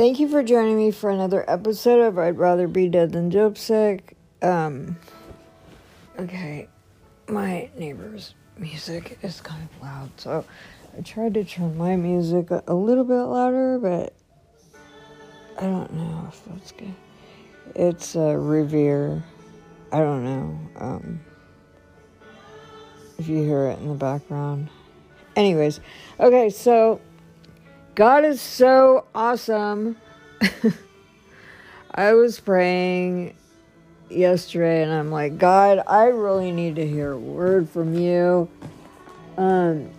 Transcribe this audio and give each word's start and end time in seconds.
Thank 0.00 0.18
you 0.18 0.28
for 0.28 0.42
joining 0.42 0.78
me 0.78 0.92
for 0.92 1.10
another 1.10 1.44
episode 1.46 2.00
of 2.00 2.18
I'd 2.18 2.38
Rather 2.38 2.66
Be 2.66 2.88
Dead 2.88 3.12
Than 3.12 3.28
Dope 3.28 3.58
Sick. 3.58 4.16
Um, 4.40 4.96
okay, 6.18 6.68
my 7.28 7.68
neighbor's 7.76 8.34
music 8.56 9.18
is 9.20 9.42
kind 9.42 9.62
of 9.62 9.82
loud, 9.82 10.10
so 10.16 10.46
I 10.96 11.02
tried 11.02 11.34
to 11.34 11.44
turn 11.44 11.76
my 11.76 11.96
music 11.96 12.50
a, 12.50 12.72
little 12.72 13.04
bit 13.04 13.12
louder, 13.12 13.78
but 13.78 14.14
I 15.58 15.66
don't 15.66 15.92
know 15.92 16.28
if 16.28 16.46
that's 16.46 16.72
good. 16.72 16.94
It's 17.74 18.16
uh, 18.16 18.36
Revere. 18.38 19.22
I 19.92 19.98
don't 19.98 20.24
know. 20.24 20.58
Um, 20.76 21.20
if 23.18 23.28
you 23.28 23.42
hear 23.42 23.66
it 23.66 23.78
in 23.80 23.88
the 23.88 23.94
background. 23.96 24.70
Anyways, 25.36 25.80
okay, 26.18 26.48
so 26.48 27.02
God 28.00 28.24
is 28.24 28.40
so 28.40 29.04
awesome. 29.14 29.98
I 31.94 32.14
was 32.14 32.40
praying 32.40 33.36
yesterday 34.08 34.82
and 34.82 34.90
I'm 34.90 35.10
like, 35.10 35.36
God, 35.36 35.82
I 35.86 36.04
really 36.04 36.50
need 36.50 36.76
to 36.76 36.86
hear 36.86 37.12
a 37.12 37.18
word 37.18 37.68
from 37.68 37.92
you. 37.92 38.48
Um 39.36 39.90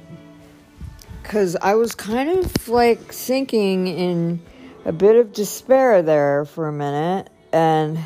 cuz 1.21 1.55
I 1.61 1.75
was 1.75 1.93
kind 1.93 2.39
of 2.39 2.67
like 2.67 3.13
sinking 3.13 3.85
in 3.85 4.41
a 4.83 4.91
bit 4.91 5.15
of 5.15 5.31
despair 5.31 6.01
there 6.01 6.45
for 6.45 6.67
a 6.67 6.73
minute 6.73 7.29
and 7.53 7.99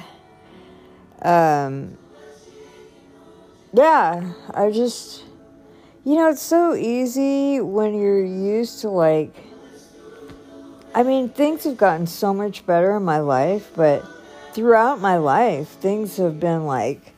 um 1.22 1.98
yeah, 3.72 4.34
I 4.53 4.72
just 4.72 5.23
you 6.03 6.16
know, 6.16 6.31
it's 6.31 6.41
so 6.41 6.75
easy 6.75 7.62
when 7.62 7.98
you're 7.98 8.25
used 8.25 8.81
to 8.81 8.89
like 8.89 9.55
I 10.95 11.04
mean, 11.04 11.27
things 11.27 11.66
have 11.66 11.76
gotten 11.76 12.08
so 12.08 12.34
much 12.34 12.66
better 12.66 12.95
in 12.95 13.03
my 13.03 13.20
life, 13.20 13.70
but 13.76 14.05
throughout 14.53 15.02
my 15.02 15.17
life, 15.17 15.67
things 15.67 16.16
have 16.16 16.39
been 16.39 16.66
like, 16.66 17.14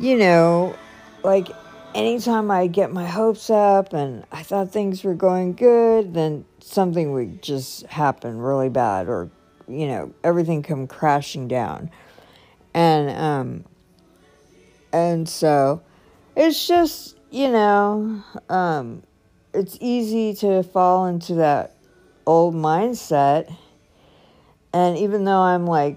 you 0.00 0.16
know, 0.16 0.74
like 1.22 1.50
anytime 1.94 2.50
I 2.50 2.68
get 2.68 2.90
my 2.90 3.06
hopes 3.06 3.50
up 3.50 3.92
and 3.92 4.24
I 4.32 4.42
thought 4.42 4.72
things 4.72 5.04
were 5.04 5.12
going 5.12 5.52
good, 5.52 6.14
then 6.14 6.46
something 6.60 7.12
would 7.12 7.42
just 7.42 7.84
happen 7.84 8.38
really 8.38 8.70
bad 8.70 9.08
or, 9.08 9.30
you 9.68 9.88
know, 9.88 10.14
everything 10.24 10.62
come 10.62 10.86
crashing 10.86 11.48
down. 11.48 11.90
And, 12.72 13.10
um, 13.10 13.64
and 14.90 15.28
so 15.28 15.82
it's 16.34 16.66
just, 16.66 17.14
you 17.30 17.50
know, 17.50 18.24
um, 18.48 19.02
it's 19.52 19.76
easy 19.82 20.32
to 20.36 20.62
fall 20.62 21.04
into 21.04 21.34
that 21.34 21.74
old 22.28 22.54
mindset. 22.54 23.50
And 24.74 24.98
even 24.98 25.24
though 25.24 25.40
I'm 25.40 25.66
like 25.66 25.96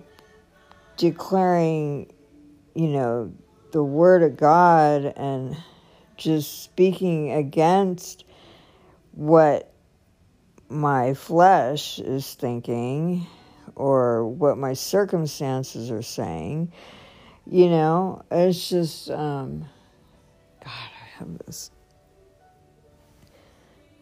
declaring, 0.96 2.10
you 2.74 2.88
know, 2.88 3.34
the 3.74 3.84
word 3.84 4.24
of 4.24 4.38
God 4.38 5.04
and 5.18 5.58
just 6.16 6.64
speaking 6.64 7.32
against 7.32 8.24
what 9.12 9.74
my 10.70 11.14
flesh 11.14 12.00
is 12.00 12.34
thinking 12.34 13.28
or 13.76 14.26
what 14.26 14.58
my 14.58 14.72
circumstances 14.72 15.92
are 15.92 16.02
saying, 16.02 16.72
you 17.46 17.70
know, 17.70 18.24
it's 18.32 18.70
just, 18.70 19.09
um, 19.09 19.66
God, 20.64 20.70
I 20.70 21.18
have 21.18 21.38
this. 21.46 21.72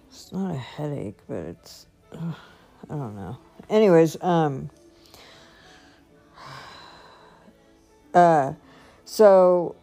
It's 0.10 0.32
not 0.32 0.54
a 0.54 0.58
headache, 0.58 1.18
but 1.28 1.38
it's 1.38 1.88
I 2.14 2.36
don't 2.90 3.16
know. 3.16 3.38
Anyways, 3.70 4.22
um, 4.22 4.70
uh, 8.14 8.54
so 9.06 9.76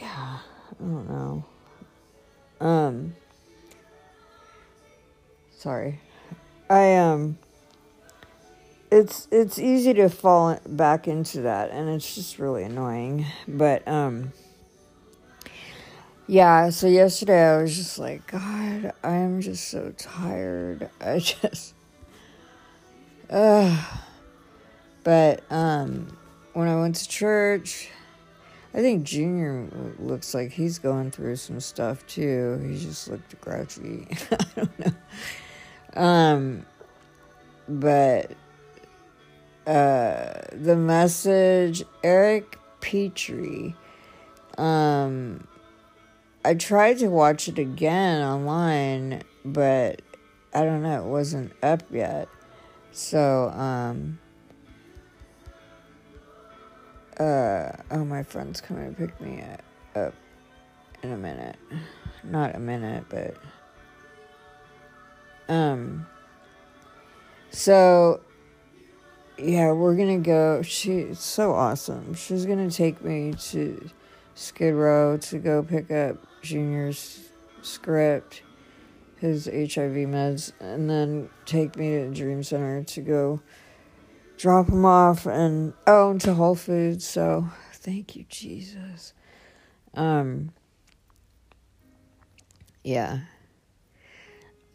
yeah, 0.00 0.38
I 0.38 0.74
don't 0.78 1.08
know. 1.08 1.44
Um, 2.60 3.16
sorry, 5.56 6.00
I 6.68 6.96
um, 6.96 7.38
it's 8.90 9.28
it's 9.30 9.58
easy 9.58 9.94
to 9.94 10.08
fall 10.08 10.58
back 10.66 11.06
into 11.06 11.42
that, 11.42 11.70
and 11.70 11.88
it's 11.88 12.14
just 12.14 12.38
really 12.38 12.64
annoying. 12.64 13.26
But 13.46 13.86
um 13.86 14.32
yeah, 16.30 16.70
so 16.70 16.86
yesterday 16.86 17.42
I 17.42 17.60
was 17.60 17.76
just 17.76 17.98
like, 17.98 18.24
God, 18.28 18.92
I'm 19.02 19.40
just 19.40 19.66
so 19.66 19.92
tired. 19.98 20.88
I 21.00 21.18
just, 21.18 21.74
uh, 23.28 23.84
but 25.02 25.42
um, 25.50 26.16
when 26.52 26.68
I 26.68 26.76
went 26.76 26.94
to 26.94 27.08
church, 27.08 27.88
I 28.72 28.78
think 28.78 29.02
Junior 29.02 29.66
looks 29.98 30.32
like 30.32 30.52
he's 30.52 30.78
going 30.78 31.10
through 31.10 31.34
some 31.34 31.58
stuff 31.58 32.06
too. 32.06 32.64
He 32.64 32.78
just 32.78 33.08
looked 33.08 33.40
grouchy. 33.40 34.06
I 34.30 34.36
don't 34.54 34.78
know. 34.78 36.00
Um, 36.00 36.66
but 37.68 38.30
uh, 39.66 40.42
the 40.52 40.76
message, 40.76 41.82
Eric 42.04 42.56
Petrie, 42.80 43.74
um, 44.58 45.48
I 46.42 46.54
tried 46.54 46.98
to 46.98 47.08
watch 47.08 47.48
it 47.48 47.58
again 47.58 48.22
online, 48.22 49.22
but 49.44 50.00
I 50.54 50.64
don't 50.64 50.82
know, 50.82 51.04
it 51.04 51.08
wasn't 51.08 51.52
up 51.62 51.82
yet. 51.90 52.28
So, 52.92 53.50
um, 53.50 54.18
uh, 57.18 57.72
oh, 57.90 58.04
my 58.04 58.22
friend's 58.22 58.60
coming 58.62 58.94
to 58.94 58.98
pick 58.98 59.20
me 59.20 59.44
up 59.94 60.14
in 61.02 61.12
a 61.12 61.16
minute. 61.16 61.56
Not 62.24 62.54
a 62.54 62.58
minute, 62.58 63.04
but, 63.10 63.36
um, 65.48 66.06
so, 67.50 68.22
yeah, 69.36 69.72
we're 69.72 69.96
gonna 69.96 70.18
go. 70.18 70.62
She's 70.62 71.18
so 71.18 71.52
awesome. 71.52 72.14
She's 72.14 72.46
gonna 72.46 72.70
take 72.70 73.02
me 73.02 73.34
to 73.50 73.90
Skid 74.34 74.74
Row 74.74 75.16
to 75.18 75.38
go 75.38 75.62
pick 75.62 75.90
up 75.90 76.16
Junior's 76.42 77.30
script, 77.62 78.42
his 79.16 79.46
HIV 79.46 80.08
meds, 80.08 80.52
and 80.60 80.88
then 80.88 81.30
take 81.44 81.76
me 81.76 81.98
to 81.98 82.08
the 82.08 82.14
Dream 82.14 82.42
Center 82.42 82.82
to 82.84 83.00
go 83.00 83.40
drop 84.38 84.68
him 84.68 84.84
off 84.84 85.26
and 85.26 85.74
oh, 85.86 86.16
to 86.18 86.34
Whole 86.34 86.54
Foods. 86.54 87.06
So 87.06 87.48
thank 87.74 88.16
you, 88.16 88.24
Jesus. 88.28 89.12
Um, 89.94 90.52
yeah. 92.82 93.20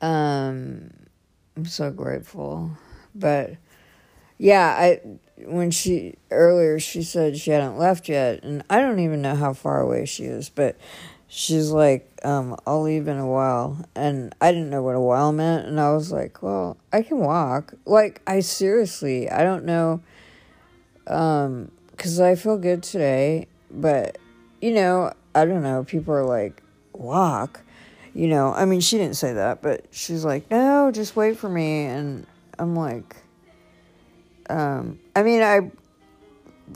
Um, 0.02 0.92
I'm 1.58 1.66
so 1.66 1.90
grateful, 1.90 2.72
but 3.16 3.56
yeah, 4.38 4.76
I 4.78 5.02
when 5.46 5.72
she 5.72 6.16
earlier 6.30 6.80
she 6.80 7.02
said 7.02 7.38
she 7.38 7.52
hadn't 7.52 7.78
left 7.78 8.10
yet, 8.10 8.44
and 8.44 8.64
I 8.70 8.80
don't 8.80 9.00
even 9.00 9.22
know 9.22 9.36
how 9.36 9.54
far 9.54 9.80
away 9.80 10.06
she 10.06 10.26
is, 10.26 10.50
but 10.50 10.78
she's 11.28 11.72
like, 11.72 12.10
um, 12.24 12.58
I'll 12.66 12.82
leave 12.82 13.08
in 13.08 13.18
a 13.18 13.28
while. 13.28 13.86
And 13.96 14.34
I 14.42 14.52
didn't 14.52 14.70
know 14.70 14.84
what 14.84 14.96
a 14.96 15.00
while 15.00 15.32
meant. 15.32 15.68
And 15.68 15.80
I 15.80 15.94
was 15.94 16.12
like, 16.12 16.42
well, 16.42 16.78
I 16.92 17.02
can 17.02 17.20
walk. 17.20 17.74
Like, 17.86 18.22
I 18.28 18.40
seriously, 18.40 19.30
I 19.30 19.44
don't 19.44 19.66
know. 19.66 20.02
Um, 21.08 21.72
cause 21.98 22.20
I 22.20 22.34
feel 22.36 22.58
good 22.58 22.82
today, 22.82 23.48
but 23.70 24.18
you 24.60 24.72
know, 24.72 25.14
I 25.36 25.46
don't 25.46 25.62
know. 25.62 25.84
People 25.84 26.16
are 26.16 26.26
like, 26.26 26.64
walk, 26.94 27.62
you 28.16 28.28
know, 28.28 28.54
I 28.54 28.66
mean, 28.66 28.82
she 28.82 28.98
didn't 28.98 29.18
say 29.18 29.34
that, 29.34 29.62
but 29.62 29.86
she's 29.92 30.26
like, 30.26 30.50
no, 30.50 30.92
just 30.92 31.16
wait 31.16 31.38
for 31.38 31.50
me. 31.50 31.86
And 31.86 32.26
I'm 32.58 32.76
like, 32.76 33.18
um, 34.50 35.00
I 35.16 35.24
mean, 35.24 35.42
I, 35.42 35.72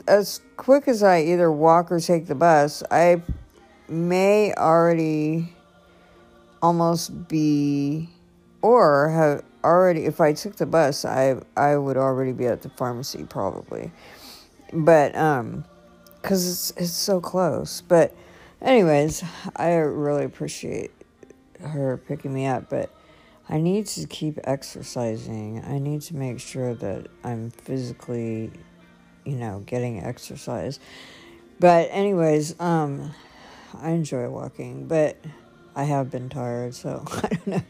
as 0.06 0.40
quick 0.56 0.86
as 0.86 1.02
I 1.02 1.22
either 1.22 1.50
walk 1.50 1.90
or 1.90 1.98
take 1.98 2.26
the 2.26 2.34
bus, 2.34 2.82
I 2.90 3.22
may 3.90 4.54
already 4.54 5.52
almost 6.62 7.28
be 7.28 8.08
or 8.62 9.08
have 9.08 9.44
already 9.64 10.04
if 10.04 10.20
I 10.20 10.32
took 10.32 10.56
the 10.56 10.66
bus 10.66 11.04
I 11.04 11.36
I 11.56 11.76
would 11.76 11.96
already 11.96 12.32
be 12.32 12.46
at 12.46 12.62
the 12.62 12.70
pharmacy 12.70 13.24
probably. 13.24 13.90
But 14.72 15.14
um 15.16 15.64
cuz 16.22 16.48
it's 16.48 16.70
it's 16.82 16.92
so 16.92 17.20
close. 17.20 17.80
But 17.80 18.14
anyways 18.62 19.24
I 19.56 19.74
really 19.74 20.24
appreciate 20.24 20.92
her 21.60 21.96
picking 21.96 22.32
me 22.32 22.46
up 22.46 22.70
but 22.70 22.90
I 23.48 23.58
need 23.58 23.86
to 23.86 24.06
keep 24.06 24.38
exercising. 24.44 25.62
I 25.66 25.78
need 25.78 26.02
to 26.02 26.14
make 26.14 26.38
sure 26.38 26.74
that 26.74 27.08
I'm 27.24 27.50
physically 27.50 28.50
you 29.24 29.36
know 29.36 29.62
getting 29.66 30.02
exercise. 30.02 30.78
But 31.58 31.88
anyways 31.90 32.58
um 32.60 33.12
I 33.74 33.90
enjoy 33.90 34.28
walking, 34.28 34.86
but 34.86 35.16
I 35.74 35.84
have 35.84 36.10
been 36.10 36.28
tired, 36.28 36.74
so 36.74 37.04
I 37.10 37.28
don't 37.28 37.46
know. 37.46 37.62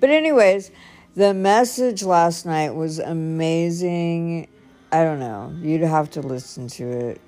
But 0.00 0.10
anyways, 0.10 0.70
the 1.14 1.32
message 1.34 2.02
last 2.02 2.46
night 2.46 2.74
was 2.74 2.98
amazing. 2.98 4.48
I 4.90 5.04
don't 5.04 5.20
know. 5.20 5.54
You'd 5.60 5.82
have 5.82 6.10
to 6.12 6.20
listen 6.20 6.68
to 6.68 6.88
it 6.88 7.20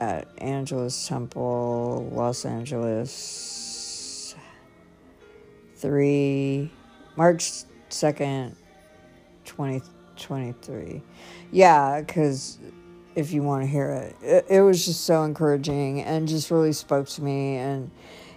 at 0.00 0.28
Angelus 0.38 1.08
Temple, 1.08 2.10
Los 2.12 2.44
Angeles. 2.44 4.34
3 5.76 6.70
March 7.16 7.64
2nd, 7.88 8.54
2023. 9.44 11.02
Yeah, 11.50 12.00
because 12.00 12.58
if 13.20 13.32
you 13.32 13.42
want 13.42 13.62
to 13.62 13.68
hear 13.68 13.90
it. 13.90 14.16
it. 14.22 14.46
It 14.48 14.60
was 14.62 14.84
just 14.84 15.04
so 15.04 15.22
encouraging 15.22 16.02
and 16.02 16.26
just 16.26 16.50
really 16.50 16.72
spoke 16.72 17.06
to 17.08 17.22
me. 17.22 17.56
And, 17.56 17.90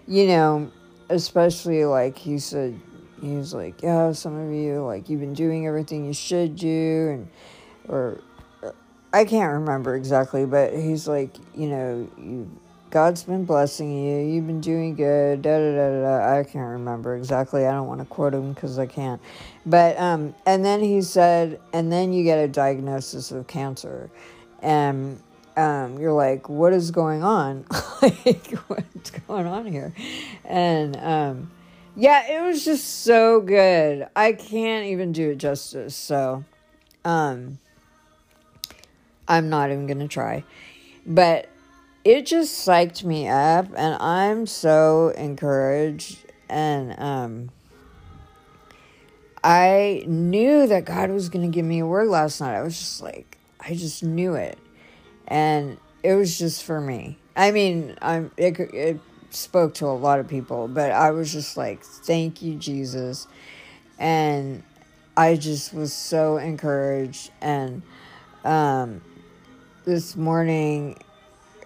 you 0.07 0.27
know, 0.27 0.71
especially 1.09 1.85
like 1.85 2.17
he 2.17 2.39
said, 2.39 2.79
he 3.21 3.35
was 3.35 3.53
like, 3.53 3.81
yeah, 3.81 4.11
some 4.11 4.37
of 4.37 4.53
you, 4.53 4.83
like, 4.85 5.09
you've 5.09 5.21
been 5.21 5.33
doing 5.33 5.65
everything 5.65 6.05
you 6.05 6.13
should 6.13 6.55
do. 6.55 7.09
And, 7.11 7.27
or, 7.87 8.21
I 9.13 9.25
can't 9.25 9.53
remember 9.53 9.95
exactly, 9.95 10.45
but 10.45 10.73
he's 10.73 11.07
like, 11.07 11.35
you 11.55 11.67
know, 11.67 12.09
you 12.17 12.49
God's 12.93 13.23
been 13.23 13.43
blessing 13.43 13.91
you. 13.91 14.19
You've 14.19 14.45
been 14.45 14.61
doing 14.61 14.93
good. 14.93 15.41
Da 15.41 15.57
da 15.57 15.75
da 15.75 16.01
da. 16.01 16.37
I 16.37 16.43
can't 16.43 16.73
remember 16.73 17.15
exactly. 17.15 17.65
I 17.65 17.71
don't 17.71 17.87
want 17.87 18.01
to 18.01 18.05
quote 18.05 18.35
him 18.35 18.53
because 18.53 18.77
I 18.77 18.85
can't. 18.85 19.19
But 19.65 19.99
um, 19.99 20.35
and 20.45 20.63
then 20.63 20.79
he 20.79 21.01
said, 21.01 21.59
and 21.73 21.91
then 21.91 22.13
you 22.13 22.23
get 22.23 22.37
a 22.37 22.47
diagnosis 22.47 23.31
of 23.31 23.47
cancer, 23.47 24.11
and 24.63 25.21
um, 25.55 25.99
you're 25.99 26.13
like, 26.13 26.49
what 26.49 26.73
is 26.73 26.89
going 26.89 27.23
on? 27.23 27.65
like, 28.01 28.51
what's 28.67 29.11
going 29.11 29.45
on 29.45 29.67
here? 29.67 29.93
And 30.45 30.95
um, 30.97 31.51
yeah, 31.95 32.39
it 32.39 32.41
was 32.41 32.65
just 32.65 33.03
so 33.03 33.41
good. 33.41 34.07
I 34.15 34.31
can't 34.33 34.85
even 34.87 35.11
do 35.11 35.31
it 35.31 35.37
justice. 35.37 35.95
So, 35.95 36.43
um, 37.05 37.59
I'm 39.27 39.49
not 39.49 39.69
even 39.69 39.85
gonna 39.85 40.07
try, 40.07 40.43
but 41.05 41.49
it 42.03 42.25
just 42.25 42.67
psyched 42.67 43.03
me 43.03 43.27
up 43.27 43.67
and 43.75 44.01
I'm 44.01 44.45
so 44.45 45.09
encouraged 45.09 46.19
and 46.49 46.99
um 46.99 47.49
I 49.43 50.03
knew 50.07 50.67
that 50.67 50.85
God 50.85 51.09
was 51.11 51.27
going 51.27 51.49
to 51.49 51.53
give 51.53 51.65
me 51.65 51.79
a 51.79 51.85
word 51.85 52.07
last 52.07 52.39
night. 52.39 52.55
I 52.55 52.61
was 52.61 52.77
just 52.77 53.01
like 53.01 53.37
I 53.65 53.75
just 53.75 54.03
knew 54.03 54.35
it. 54.35 54.57
And 55.27 55.77
it 56.03 56.15
was 56.15 56.37
just 56.37 56.63
for 56.63 56.81
me. 56.81 57.17
I 57.35 57.51
mean, 57.51 57.97
I'm 58.01 58.31
it, 58.37 58.59
it 58.59 58.99
spoke 59.29 59.75
to 59.75 59.87
a 59.87 59.95
lot 59.95 60.19
of 60.19 60.27
people, 60.27 60.67
but 60.67 60.91
I 60.91 61.11
was 61.11 61.31
just 61.31 61.57
like, 61.57 61.83
"Thank 61.83 62.41
you, 62.41 62.55
Jesus." 62.55 63.27
And 63.97 64.63
I 65.15 65.35
just 65.35 65.73
was 65.73 65.93
so 65.93 66.37
encouraged 66.37 67.31
and 67.39 67.83
um 68.43 69.01
this 69.85 70.15
morning 70.15 70.97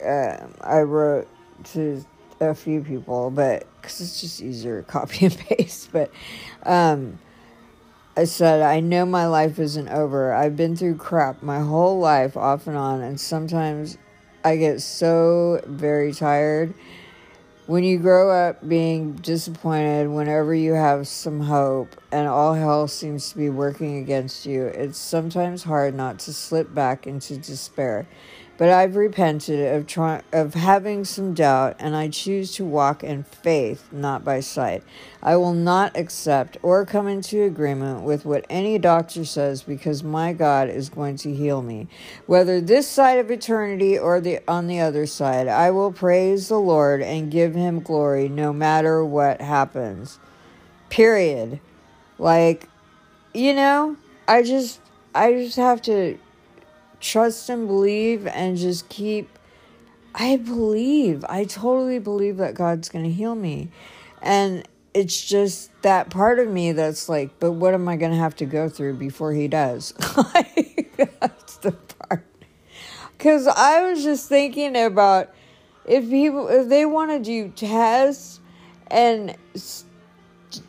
uh, 0.06 0.48
I 0.62 0.82
wrote 0.82 1.28
to 1.74 2.04
a 2.40 2.54
few 2.54 2.82
people, 2.82 3.32
but 3.32 3.68
because 3.82 4.02
it's 4.02 4.22
just 4.22 4.42
easier 4.42 4.82
to 4.82 4.88
copy 4.88 5.26
and 5.26 5.38
paste. 5.50 5.90
But 5.92 6.12
um, 6.64 7.20
I 8.18 8.24
said, 8.24 8.64
I 8.64 8.80
know 8.80 9.06
my 9.06 9.28
life 9.28 9.60
isn't 9.60 9.90
over. 9.90 10.34
I've 10.34 10.56
been 10.56 10.76
through 10.76 10.96
crap 10.96 11.44
my 11.44 11.60
whole 11.60 12.00
life, 12.00 12.36
off 12.36 12.66
and 12.66 12.76
on, 12.76 13.04
and 13.04 13.20
sometimes 13.20 14.00
I 14.44 14.58
get 14.58 14.82
so 14.82 15.62
very 15.68 16.12
tired. 16.12 16.74
When 17.68 17.84
you 17.84 18.00
grow 18.00 18.32
up 18.32 18.68
being 18.68 19.14
disappointed 19.18 20.10
whenever 20.10 20.56
you 20.56 20.74
have 20.74 21.08
some 21.08 21.42
hope 21.42 21.96
and 22.12 22.28
all 22.28 22.56
hell 22.56 22.88
seems 22.88 23.30
to 23.30 23.38
be 23.38 23.52
working 23.52 23.98
against 23.98 24.48
you, 24.48 24.66
it's 24.66 24.98
sometimes 24.98 25.62
hard 25.62 25.94
not 25.94 26.18
to 26.20 26.34
slip 26.34 26.74
back 26.74 27.06
into 27.06 27.38
despair. 27.38 28.08
But 28.58 28.70
I've 28.70 28.96
repented 28.96 29.76
of 29.76 29.86
try- 29.86 30.24
of 30.32 30.56
having 30.56 31.06
some 31.06 31.36
doubt, 31.36 31.76
and 31.78 31.96
I 31.96 32.10
choose 32.10 32.54
to 32.56 32.66
walk 32.66 33.04
in 33.04 33.24
faith, 33.24 33.88
not 33.92 34.26
by 34.26 34.40
sight. 34.40 34.84
I 35.22 35.38
will 35.38 35.54
not 35.54 35.96
accept 35.96 36.58
or 36.64 36.84
come 36.84 37.08
into 37.08 37.44
agreement 37.44 38.02
with 38.02 38.26
what 38.26 38.46
any 38.50 38.80
doctor 38.80 39.26
says 39.26 39.62
because 39.62 40.04
my 40.04 40.34
God 40.34 40.70
is 40.70 40.90
going 40.90 41.18
to 41.18 41.34
heal 41.34 41.62
me. 41.62 41.88
Whether 42.26 42.60
this 42.60 42.88
side 42.88 43.20
of 43.20 43.30
eternity 43.30 43.98
or 43.98 44.20
the 44.20 44.40
on 44.48 44.66
the 44.66 44.80
other 44.80 45.06
side, 45.06 45.48
I 45.48 45.70
will 45.70 45.92
praise 45.92 46.48
the 46.48 46.60
Lord 46.60 47.04
and 47.04 47.32
give 47.32 47.54
him 47.54 47.80
glory 47.80 48.28
no 48.28 48.54
matter 48.54 49.06
what 49.06 49.40
happens. 49.40 50.18
Period. 50.90 51.60
Like, 52.18 52.68
you 53.36 53.54
know, 53.54 53.98
I 54.28 54.42
just 54.42 54.80
I 55.14 55.34
just 55.34 55.58
have 55.58 55.82
to 55.84 56.18
trust 57.00 57.50
and 57.50 57.68
believe 57.68 58.28
and 58.28 58.58
just 58.58 58.90
keep 58.90 59.38
I 60.20 60.38
believe. 60.38 61.24
I 61.30 61.44
totally 61.44 62.00
believe 62.00 62.38
that 62.38 62.56
God's 62.56 62.90
going 62.90 63.06
to 63.06 63.12
heal 63.12 63.36
me. 63.36 63.70
And 64.20 64.68
it's 64.96 65.28
just 65.28 65.70
that 65.84 66.10
part 66.10 66.40
of 66.40 66.48
me 66.48 66.72
that's 66.72 67.08
like, 67.08 67.40
but 67.40 67.52
what 67.52 67.76
am 67.76 67.88
I 67.88 67.98
going 67.98 68.12
to 68.12 68.18
have 68.18 68.36
to 68.38 68.46
go 68.46 68.68
through 68.68 68.96
before 68.96 69.32
he 69.32 69.48
does? 69.48 69.94
like, 70.34 70.92
that's 71.20 71.58
the 71.58 71.72
part. 71.72 72.26
Cuz 73.20 73.48
I 73.48 73.90
was 73.90 74.04
just 74.04 74.28
thinking 74.28 74.76
about 74.76 75.30
if 75.86 76.10
people 76.10 76.48
if 76.48 76.68
they 76.68 76.86
want 76.86 77.12
to 77.12 77.20
do 77.20 77.50
tests 77.50 78.40
and 78.88 79.36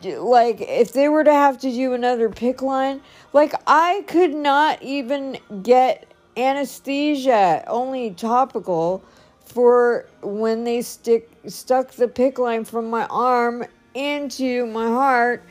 like 0.03 0.61
if 0.61 0.93
they 0.93 1.09
were 1.09 1.23
to 1.23 1.33
have 1.33 1.59
to 1.59 1.71
do 1.71 1.93
another 1.93 2.29
PICC 2.29 2.61
line, 2.61 3.01
like 3.33 3.53
I 3.67 4.03
could 4.07 4.33
not 4.33 4.81
even 4.81 5.37
get 5.61 6.08
anesthesia, 6.43 7.63
only 7.67 8.11
topical, 8.11 9.03
for 9.45 10.07
when 10.21 10.63
they 10.63 10.81
stick 10.81 11.29
stuck 11.47 11.91
the 11.91 12.07
PICC 12.07 12.37
line 12.37 12.63
from 12.65 12.89
my 12.89 13.05
arm 13.07 13.65
into 13.95 14.65
my 14.67 14.87
heart 14.87 15.43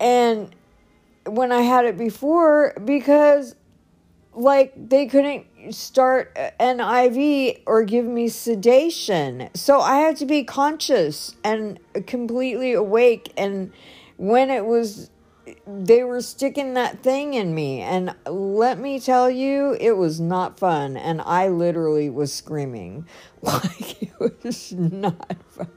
and 0.00 0.54
when 1.26 1.52
I 1.52 1.60
had 1.62 1.84
it 1.84 1.98
before 1.98 2.74
because 2.84 3.54
like 4.32 4.72
they 4.76 5.06
couldn't 5.06 5.46
start 5.70 6.36
an 6.58 6.80
IV 6.80 7.58
or 7.66 7.84
give 7.84 8.04
me 8.04 8.28
sedation. 8.28 9.48
So 9.54 9.80
I 9.80 9.98
had 9.98 10.16
to 10.16 10.26
be 10.26 10.42
conscious 10.42 11.36
and 11.44 11.78
completely 12.06 12.72
awake 12.72 13.32
and 13.36 13.72
when 14.16 14.50
it 14.50 14.64
was 14.64 15.10
they 15.66 16.04
were 16.04 16.20
sticking 16.20 16.74
that 16.74 17.02
thing 17.02 17.34
in 17.34 17.54
me. 17.54 17.80
And 17.80 18.14
let 18.26 18.78
me 18.78 19.00
tell 19.00 19.30
you 19.30 19.76
it 19.80 19.96
was 19.96 20.20
not 20.20 20.58
fun. 20.58 20.96
And 20.96 21.20
i 21.22 21.48
literally 21.48 22.10
was 22.10 22.32
screaming. 22.32 23.06
Like 23.42 24.02
it 24.02 24.42
was 24.42 24.72
not 24.72 25.36
fun. 25.50 25.68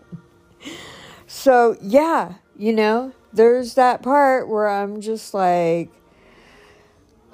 So 1.26 1.76
yeah 1.82 2.36
you 2.56 2.74
know 2.74 3.12
there's 3.34 3.76
that 3.76 4.02
part 4.02 4.48
where 4.48 4.68
i'm 4.68 5.00
just 5.00 5.32
like 5.34 5.92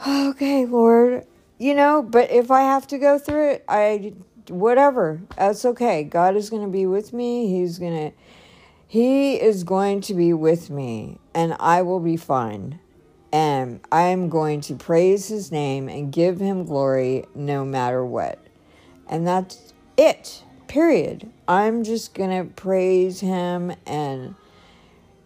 okay 0.05 0.65
lord 0.65 1.25
you 1.57 1.73
know 1.73 2.01
but 2.01 2.29
if 2.29 2.51
i 2.51 2.61
have 2.61 2.85
to 2.85 2.97
go 2.97 3.17
through 3.17 3.51
it 3.51 3.63
i 3.69 4.11
whatever. 4.49 5.21
That's 5.37 5.65
okay. 5.65 6.03
God 6.03 6.35
is 6.35 6.49
going 6.49 6.63
to 6.63 6.69
be 6.69 6.85
with 6.85 7.13
me. 7.13 7.47
He's 7.47 7.79
going 7.79 8.11
to 8.11 8.17
he 8.93 9.41
is 9.41 9.63
going 9.63 10.01
to 10.01 10.13
be 10.13 10.33
with 10.33 10.69
me, 10.69 11.17
and 11.33 11.55
I 11.59 11.81
will 11.81 11.99
be 11.99 12.15
fine. 12.15 12.79
And 13.31 13.79
I 13.91 14.03
am 14.03 14.29
going 14.29 14.61
to 14.61 14.75
praise 14.75 15.27
his 15.29 15.51
name 15.51 15.89
and 15.89 16.13
give 16.13 16.39
him 16.39 16.63
glory 16.65 17.25
no 17.33 17.65
matter 17.65 18.05
what. 18.05 18.37
And 19.09 19.25
that's 19.25 19.73
it, 19.97 20.43
period. 20.67 21.27
I'm 21.47 21.83
just 21.83 22.13
going 22.13 22.29
to 22.29 22.53
praise 22.53 23.19
him 23.19 23.73
and 23.87 24.35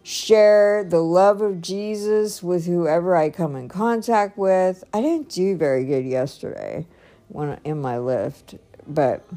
share 0.02 0.82
the 0.82 1.02
love 1.02 1.42
of 1.42 1.60
Jesus 1.60 2.42
with 2.42 2.64
whoever 2.64 3.14
I 3.16 3.28
come 3.28 3.54
in 3.54 3.68
contact 3.68 4.38
with. 4.38 4.82
I 4.94 5.02
didn't 5.02 5.28
do 5.28 5.58
very 5.58 5.84
good 5.84 6.06
yesterday 6.06 6.86
when 7.28 7.60
in 7.64 7.82
my 7.82 7.96
Lyft, 7.96 8.58
but 8.86 9.28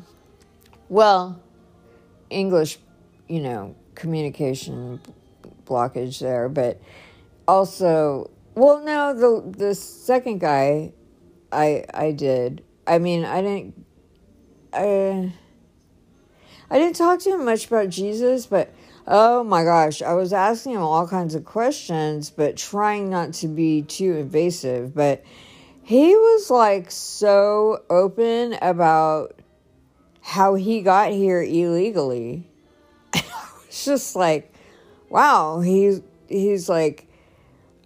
well, 0.87 1.41
English, 2.29 2.79
you 3.27 3.41
know, 3.41 3.75
communication 3.95 4.99
blockage 5.65 6.19
there, 6.19 6.49
but 6.49 6.81
also, 7.47 8.29
well, 8.55 8.83
no, 8.83 9.13
the 9.13 9.57
the 9.57 9.75
second 9.75 10.39
guy, 10.39 10.93
I 11.51 11.85
I 11.93 12.11
did. 12.11 12.63
I 12.85 12.99
mean, 12.99 13.25
I 13.25 13.41
didn't. 13.41 13.85
I 14.73 15.33
I 16.69 16.79
didn't 16.79 16.95
talk 16.95 17.19
to 17.21 17.31
him 17.31 17.45
much 17.45 17.67
about 17.67 17.89
Jesus, 17.89 18.45
but 18.45 18.73
oh 19.07 19.43
my 19.43 19.63
gosh, 19.63 20.01
I 20.01 20.13
was 20.13 20.33
asking 20.33 20.73
him 20.73 20.81
all 20.81 21.07
kinds 21.07 21.35
of 21.35 21.43
questions, 21.43 22.29
but 22.29 22.57
trying 22.57 23.09
not 23.09 23.33
to 23.35 23.47
be 23.47 23.81
too 23.81 24.15
invasive. 24.15 24.95
But 24.95 25.23
he 25.83 26.15
was 26.15 26.49
like 26.49 26.91
so 26.91 27.83
open 27.89 28.57
about 28.61 29.39
how 30.21 30.55
he 30.55 30.81
got 30.81 31.11
here 31.11 31.41
illegally 31.41 32.50
just 33.85 34.15
like, 34.15 34.53
wow, 35.09 35.59
he's 35.59 36.01
he's 36.27 36.69
like, 36.69 37.07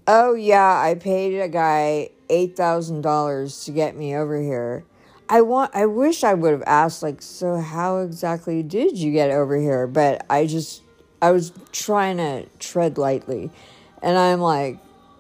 oh 0.08 0.34
yeah, 0.34 0.80
I 0.80 0.96
paid 0.96 1.40
a 1.40 1.48
guy 1.48 2.10
eight 2.30 2.56
thousand 2.56 3.02
dollars 3.02 3.66
to 3.66 3.72
get 3.72 3.96
me 3.96 4.16
over 4.16 4.42
here. 4.42 4.86
I 5.28 5.42
want 5.42 5.76
I 5.76 5.88
wish 5.88 6.24
I 6.24 6.34
would 6.34 6.52
have 6.52 6.64
asked 6.68 7.02
like 7.02 7.22
so 7.22 7.58
how 7.58 8.00
exactly 8.00 8.62
did 8.62 8.98
you 8.98 9.12
get 9.12 9.32
over 9.32 9.58
here? 9.58 9.88
But 9.88 10.26
I 10.30 10.46
just 10.46 10.82
I 11.22 11.32
was 11.32 11.52
trying 11.72 12.18
to 12.18 12.46
tread 12.60 12.98
lightly. 12.98 13.50
And 14.04 14.18
I'm 14.18 14.40
like, 14.40 14.78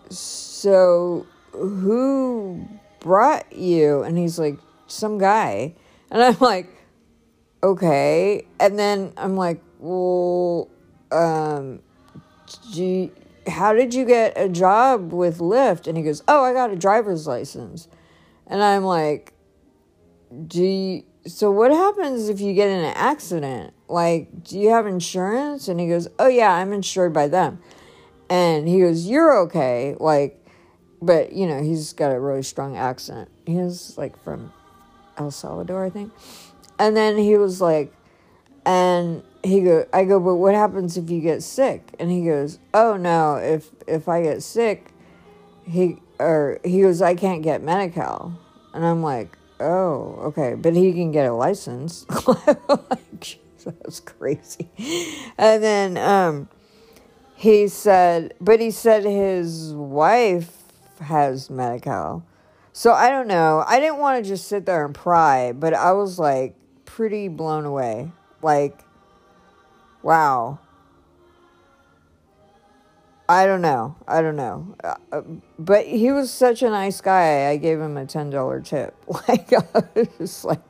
so 0.09 1.25
who 1.51 2.67
brought 2.99 3.51
you? 3.53 4.03
And 4.03 4.17
he's 4.17 4.37
like, 4.37 4.59
some 4.87 5.17
guy. 5.17 5.73
And 6.11 6.21
I'm 6.21 6.37
like, 6.39 6.67
okay. 7.63 8.45
And 8.59 8.77
then 8.77 9.13
I'm 9.17 9.35
like, 9.35 9.61
well, 9.79 10.69
um, 11.11 11.81
you, 12.71 13.11
how 13.47 13.73
did 13.73 13.93
you 13.93 14.05
get 14.05 14.33
a 14.37 14.49
job 14.49 15.13
with 15.13 15.39
Lyft? 15.39 15.87
And 15.87 15.97
he 15.97 16.03
goes, 16.03 16.23
oh, 16.27 16.43
I 16.43 16.53
got 16.53 16.71
a 16.71 16.75
driver's 16.75 17.27
license. 17.27 17.87
And 18.47 18.63
I'm 18.63 18.83
like, 18.83 19.33
do 20.47 20.63
you, 20.63 21.03
so 21.25 21.51
what 21.51 21.71
happens 21.71 22.29
if 22.29 22.39
you 22.39 22.53
get 22.53 22.69
in 22.69 22.79
an 22.79 22.93
accident? 22.95 23.73
Like, 23.87 24.43
do 24.43 24.59
you 24.59 24.69
have 24.69 24.87
insurance? 24.87 25.67
And 25.67 25.79
he 25.79 25.87
goes, 25.87 26.07
oh, 26.19 26.27
yeah, 26.27 26.53
I'm 26.53 26.73
insured 26.73 27.13
by 27.13 27.27
them. 27.27 27.59
And 28.29 28.67
he 28.67 28.79
goes, 28.79 29.07
you're 29.07 29.37
okay. 29.43 29.95
Like, 29.99 30.43
but, 31.01 31.33
you 31.33 31.45
know, 31.45 31.61
he's 31.61 31.93
got 31.93 32.11
a 32.11 32.19
really 32.19 32.43
strong 32.43 32.75
accent. 32.77 33.29
He's 33.45 33.97
like 33.97 34.21
from 34.23 34.51
El 35.17 35.31
Salvador, 35.31 35.85
I 35.85 35.89
think. 35.89 36.11
And 36.79 36.97
then 36.97 37.17
he 37.17 37.37
was 37.37 37.61
like, 37.61 37.93
and 38.65 39.23
he 39.45 39.61
go, 39.61 39.85
I 39.93 40.03
go, 40.05 40.19
but 40.19 40.35
what 40.35 40.55
happens 40.55 40.97
if 40.97 41.09
you 41.09 41.21
get 41.21 41.43
sick? 41.43 41.95
And 41.99 42.11
he 42.11 42.25
goes, 42.25 42.59
oh 42.73 42.97
no, 42.97 43.35
if 43.35 43.69
if 43.87 44.09
I 44.09 44.21
get 44.23 44.43
sick, 44.43 44.91
he 45.67 45.99
or 46.19 46.59
he 46.63 46.81
goes, 46.81 47.01
I 47.01 47.15
can't 47.15 47.43
get 47.43 47.61
Medi-Cal. 47.61 48.39
And 48.73 48.85
I'm 48.85 49.03
like, 49.03 49.37
oh, 49.59 50.17
okay, 50.25 50.55
but 50.55 50.75
he 50.75 50.93
can 50.93 51.11
get 51.11 51.27
a 51.27 51.33
license. 51.33 52.05
like, 52.27 53.39
that's 53.65 53.99
crazy. 53.99 54.69
And 55.37 55.63
then 55.63 55.97
um, 55.97 56.49
he 57.35 57.67
said, 57.67 58.33
but 58.39 58.59
he 58.59 58.71
said 58.71 59.03
his 59.03 59.73
wife 59.73 60.51
has 60.99 61.49
Medi-Cal. 61.49 62.25
So 62.73 62.91
I 62.91 63.09
don't 63.09 63.27
know. 63.27 63.63
I 63.65 63.79
didn't 63.79 63.99
want 63.99 64.23
to 64.23 64.29
just 64.29 64.47
sit 64.47 64.65
there 64.65 64.85
and 64.85 64.93
pry, 64.93 65.53
but 65.53 65.73
I 65.73 65.93
was 65.93 66.19
like 66.19 66.55
pretty 66.83 67.29
blown 67.29 67.65
away. 67.65 68.11
Like, 68.41 68.79
wow. 70.05 70.59
I 73.27 73.47
don't 73.47 73.63
know. 73.63 73.95
I 74.07 74.21
don't 74.21 74.35
know. 74.35 74.75
Uh, 75.11 75.23
but 75.57 75.87
he 75.87 76.11
was 76.11 76.31
such 76.31 76.61
a 76.61 76.69
nice 76.69 77.01
guy. 77.01 77.49
I 77.49 77.57
gave 77.57 77.79
him 77.79 77.97
a 77.97 78.05
$10 78.05 78.63
tip. 78.63 78.95
Like, 79.27 79.51
I 79.51 80.07
was 80.19 80.45
like, 80.45 80.61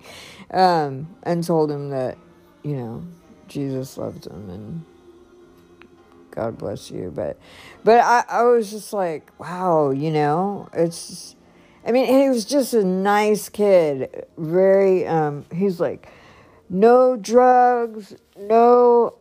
um, 0.51 1.13
and 1.23 1.43
told 1.43 1.69
him 1.69 1.89
that, 1.89 2.17
you 2.63 2.77
know, 2.77 3.03
Jesus 3.49 3.97
loved 3.97 4.25
him 4.25 4.49
and 4.49 4.85
God 6.31 6.57
bless 6.57 6.89
you. 6.89 7.11
But, 7.13 7.37
but 7.83 7.99
I, 7.99 8.23
I 8.29 8.43
was 8.43 8.71
just 8.71 8.93
like, 8.93 9.37
wow, 9.37 9.89
you 9.89 10.11
know, 10.11 10.69
it's, 10.71 11.35
I 11.85 11.91
mean, 11.91 12.05
he 12.05 12.29
was 12.29 12.45
just 12.45 12.73
a 12.73 12.85
nice 12.85 13.49
kid. 13.49 14.27
Very, 14.37 15.05
um, 15.05 15.43
he's 15.53 15.81
like, 15.81 16.07
no 16.69 17.17
drugs, 17.17 18.15
no, 18.37 19.17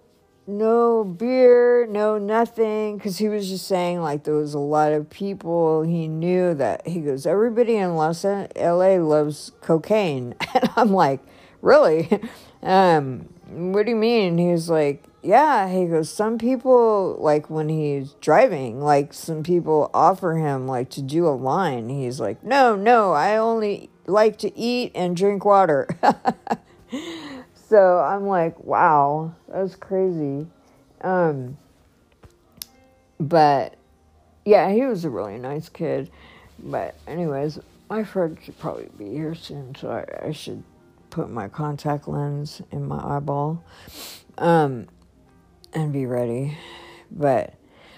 no 0.47 1.05
beer, 1.05 1.87
no 1.87 2.19
nothing. 2.19 2.99
Cause 2.99 3.19
he 3.19 3.29
was 3.29 3.49
just 3.49 3.67
saying 3.67 4.01
like 4.01 4.25
there 4.25 4.35
was 4.35 4.55
a 4.55 4.59
lot 4.59 4.93
of 4.93 5.09
people 5.11 5.83
he 5.83 6.09
knew 6.09 6.55
that 6.55 6.87
he 6.87 7.01
goes, 7.01 7.27
everybody 7.27 7.77
in 7.77 7.97
Los 7.97 8.25
LA 8.25 8.97
loves 8.97 9.53
cocaine. 9.61 10.35
And 10.55 10.71
I'm 10.77 10.93
like, 10.93 11.21
really? 11.63 12.09
Um, 12.65 13.29
what 13.51 13.85
do 13.85 13.91
you 13.91 13.97
mean? 13.97 14.39
He's 14.39 14.71
like, 14.71 15.05
yeah, 15.23 15.69
he 15.69 15.87
goes, 15.87 16.11
some 16.11 16.39
people, 16.39 17.17
like 17.21 17.49
when 17.51 17.69
he's 17.69 18.13
driving, 18.21 18.81
like 18.81 19.13
some 19.13 19.43
people 19.43 19.91
offer 19.93 20.37
him 20.37 20.67
like 20.67 20.91
to 20.91 21.03
do 21.03 21.27
a 21.27 21.31
line. 21.31 21.89
He's 21.89 22.21
like, 22.21 22.43
no, 22.43 22.75
no, 22.75 23.13
I 23.13 23.37
only 23.37 23.91
like 24.07 24.39
to 24.39 24.59
eat 24.59 24.93
and 24.95 25.17
drink 25.17 25.45
water. 25.45 25.89
so 27.68 27.99
I'm 27.99 28.26
like, 28.26 28.62
wow, 28.62 29.35
that's 29.49 29.76
crazy. 29.76 30.47
Um, 31.00 31.56
but 33.18 33.76
yeah, 34.44 34.71
he 34.73 34.83
was 34.83 35.04
a 35.04 35.11
really 35.11 35.38
nice 35.38 35.68
kid. 35.68 36.11
But, 36.59 36.94
anyways, 37.06 37.59
my 37.90 38.04
friend 38.04 38.38
should 38.42 38.59
probably 38.59 38.88
be 38.97 39.11
here 39.11 39.35
soon, 39.35 39.75
so 39.75 39.90
I, 39.90 40.28
I 40.28 40.33
should 40.33 40.62
put 41.11 41.30
my 41.30 41.49
contact 41.49 42.09
lens 42.09 42.62
in 42.71 42.87
my 42.87 43.16
eyeball. 43.16 43.62
Um, 44.38 44.88
and 45.75 45.92
be 45.92 46.06
ready. 46.06 46.56
But 47.11 47.54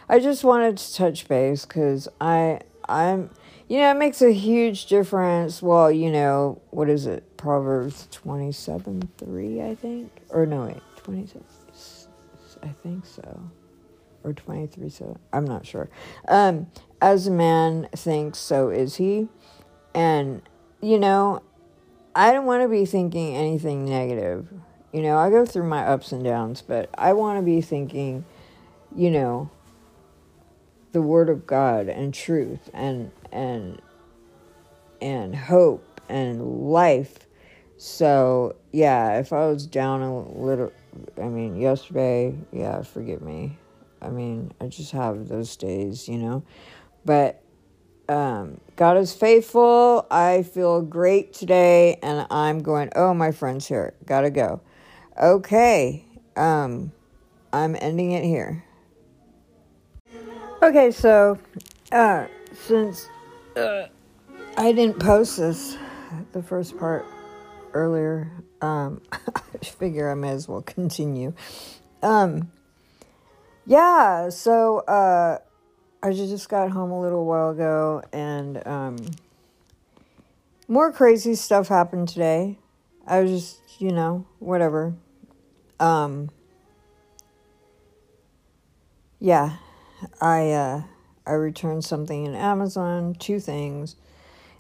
I 0.09 0.19
just 0.19 0.45
wanted 0.45 0.79
to 0.79 0.95
touch 0.95 1.29
base 1.29 1.65
because 1.65 2.09
I 2.21 2.61
I'm 2.89 3.31
you 3.69 3.79
know 3.79 3.91
it 3.91 3.99
makes 3.99 4.23
a 4.23 4.33
huge 4.33 4.87
difference. 4.87 5.63
Well, 5.63 5.91
you 5.91 6.11
know 6.11 6.61
what 6.71 6.89
is 6.89 7.07
it? 7.07 7.36
Proverbs 7.47 8.09
twenty 8.11 8.53
seven 8.53 9.09
three, 9.17 9.63
I 9.63 9.75
think, 9.75 10.11
or 10.31 10.47
no 10.47 10.67
wait 10.67 10.83
twenty 10.97 11.27
seven. 11.27 11.45
I 12.63 12.69
think 12.69 13.07
so, 13.07 13.41
or 14.25 14.33
twenty 14.33 14.67
three. 14.67 14.91
So 14.91 15.17
I'm 15.33 15.45
not 15.45 15.65
sure. 15.65 15.89
Um, 16.29 16.67
as 17.01 17.27
a 17.27 17.31
man 17.31 17.89
thinks, 17.95 18.39
so 18.39 18.71
is 18.71 18.97
he, 18.97 19.29
and 19.95 20.43
you 20.83 20.99
know, 20.99 21.43
I 22.15 22.33
don't 22.33 22.47
want 22.47 22.63
to 22.63 22.69
be 22.69 22.85
thinking 22.85 23.35
anything 23.35 23.85
negative 23.85 24.49
you 24.97 25.03
know, 25.03 25.19
I 25.19 25.29
go 25.29 25.45
through 25.45 25.69
my 25.69 25.87
ups 25.87 26.11
and 26.11 26.25
downs, 26.25 26.63
but 26.63 26.89
I 26.97 27.13
want 27.13 27.39
to 27.39 27.43
be 27.43 27.61
thinking, 27.61 28.25
you 28.95 29.11
know, 29.11 29.51
the 30.93 31.03
word 31.03 31.29
of 31.29 31.47
God 31.47 31.89
and 31.91 32.15
truth 32.15 32.71
and 32.73 33.11
and 33.31 33.83
and 35.03 35.37
hope 35.37 36.01
and 36.09 36.71
life. 36.71 37.26
So, 37.79 38.57
yeah, 38.73 39.19
if 39.19 39.33
I 39.33 39.47
was 39.47 39.67
down 39.67 40.03
a 40.03 40.29
little 40.29 40.73
I 41.21 41.29
mean, 41.29 41.57
yesterday, 41.57 42.35
yeah, 42.53 42.83
forgive 42.83 43.23
me. 43.23 43.59
I 44.01 44.11
mean, 44.11 44.53
I 44.61 44.67
just 44.67 44.93
have 44.93 45.29
those 45.29 45.57
days, 45.57 46.09
you 46.09 46.19
know. 46.19 46.43
But 47.05 47.43
um, 48.09 48.61
God 48.77 48.99
is 48.99 49.13
faithful. 49.13 50.07
I 50.11 50.43
feel 50.43 50.83
great 50.83 51.33
today, 51.33 51.99
and 52.03 52.27
I'm 52.31 52.61
going, 52.61 52.91
oh, 52.95 53.15
my 53.15 53.33
friend's 53.33 53.67
here. 53.67 53.95
Gotta 54.05 54.31
go. 54.31 54.61
Okay, 55.21 56.05
um, 56.37 56.93
I'm 57.53 57.77
ending 57.81 58.13
it 58.13 58.25
here. 58.25 58.65
Okay, 60.63 60.91
so 60.91 61.39
uh, 61.93 62.27
since 62.53 63.09
uh, 63.57 63.87
I 64.57 64.73
didn't 64.73 64.99
post 64.99 65.39
this, 65.39 65.77
the 66.33 66.43
first 66.43 66.79
part 66.79 67.07
earlier, 67.77 68.33
um, 68.63 69.03
I 69.13 69.65
figure 69.65 70.11
I 70.11 70.15
may 70.15 70.31
as 70.31 70.49
well 70.49 70.63
continue. 70.63 71.35
Um, 72.03 72.51
yeah, 73.67 74.31
so 74.31 74.79
uh, 74.79 75.39
I 76.03 76.13
just 76.13 76.49
got 76.49 76.71
home 76.71 76.91
a 76.91 77.01
little 77.01 77.27
while 77.27 77.51
ago, 77.51 78.03
and 78.13 78.67
um, 78.67 78.97
more 80.69 80.91
crazy 80.91 81.35
stuff 81.35 81.69
happened 81.69 82.09
today. 82.09 82.59
I 83.07 83.21
was 83.21 83.31
just, 83.31 83.61
you 83.81 83.93
know, 83.93 84.27
whatever, 84.39 84.95
um, 85.79 86.31
yeah, 89.21 89.57
I 90.21 90.51
uh, 90.51 90.83
I 91.27 91.33
returned 91.33 91.85
something 91.85 92.25
in 92.25 92.35
Amazon, 92.35 93.15
two 93.15 93.41
things. 93.41 93.97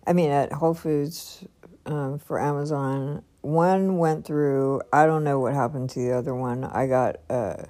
I 0.06 0.12
mean, 0.12 0.30
at 0.30 0.52
Whole 0.52 0.74
Foods 0.74 1.44
um, 1.86 2.18
for 2.18 2.40
Amazon. 2.40 3.22
One 3.40 3.98
went 3.98 4.26
through. 4.26 4.82
I 4.92 5.06
don't 5.06 5.24
know 5.24 5.40
what 5.40 5.54
happened 5.54 5.90
to 5.90 6.00
the 6.00 6.12
other 6.12 6.34
one. 6.34 6.64
I 6.64 6.86
got 6.86 7.16
a 7.28 7.66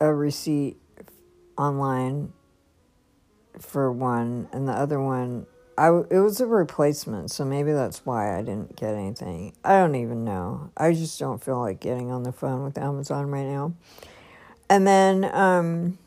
a 0.00 0.12
receipt 0.12 0.76
online 1.56 2.32
for 3.58 3.92
one, 3.92 4.48
and 4.52 4.68
the 4.68 4.72
other 4.72 5.00
one 5.00 5.46
I 5.76 5.88
it 5.88 6.20
was 6.20 6.40
a 6.40 6.46
replacement, 6.46 7.30
so 7.30 7.44
maybe 7.44 7.72
that's 7.72 8.06
why 8.06 8.38
I 8.38 8.42
didn't 8.42 8.76
get 8.76 8.94
anything. 8.94 9.54
I 9.64 9.78
don't 9.78 9.96
even 9.96 10.24
know. 10.24 10.70
I 10.76 10.92
just 10.92 11.18
don't 11.18 11.42
feel 11.42 11.58
like 11.58 11.80
getting 11.80 12.10
on 12.10 12.22
the 12.22 12.32
phone 12.32 12.62
with 12.62 12.78
Amazon 12.78 13.30
right 13.30 13.46
now. 13.46 13.74
And 14.70 14.86
then 14.86 15.24
um 15.24 15.98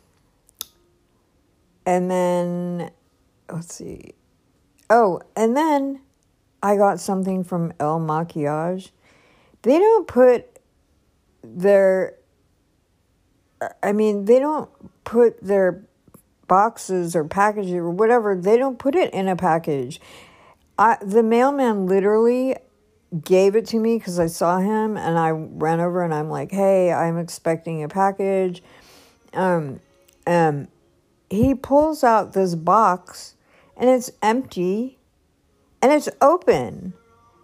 and 1.86 2.10
then 2.10 2.92
let's 3.52 3.76
see. 3.76 4.14
Oh, 4.90 5.22
and 5.36 5.56
then 5.56 6.02
I 6.62 6.76
got 6.76 7.00
something 7.00 7.44
from 7.44 7.74
El 7.80 8.00
Maquillage. 8.00 8.92
They 9.62 9.80
don't 9.80 10.08
put 10.08 10.46
their 11.44 12.16
I 13.82 13.92
mean, 13.92 14.26
they 14.26 14.40
don't 14.40 14.70
put 15.04 15.42
their 15.42 15.84
boxes 16.48 17.16
or 17.16 17.26
packages 17.26 17.74
or 17.74 17.90
whatever, 17.90 18.36
they 18.36 18.58
don't 18.58 18.80
put 18.80 18.96
it 18.96 19.14
in 19.14 19.28
a 19.28 19.36
package. 19.36 20.00
I, 20.78 20.98
the 21.02 21.24
mailman 21.24 21.88
literally 21.88 22.56
gave 23.24 23.56
it 23.56 23.66
to 23.68 23.80
me 23.80 23.98
because 23.98 24.20
I 24.20 24.28
saw 24.28 24.60
him 24.60 24.96
and 24.98 25.18
I 25.18 25.32
ran 25.32 25.80
over 25.80 26.04
and 26.04 26.14
I'm 26.14 26.30
like, 26.30 26.52
hey, 26.52 26.92
I'm 26.92 27.18
expecting 27.18 27.84
a 27.84 27.88
package. 27.88 28.62
Um, 29.34 29.80
um, 30.26 30.68
he 31.30 31.56
pulls 31.56 32.04
out 32.04 32.34
this 32.34 32.54
box 32.54 33.36
and 33.76 33.90
it's 33.90 34.12
empty 34.22 34.97
and 35.88 35.96
it's 35.96 36.10
open. 36.20 36.94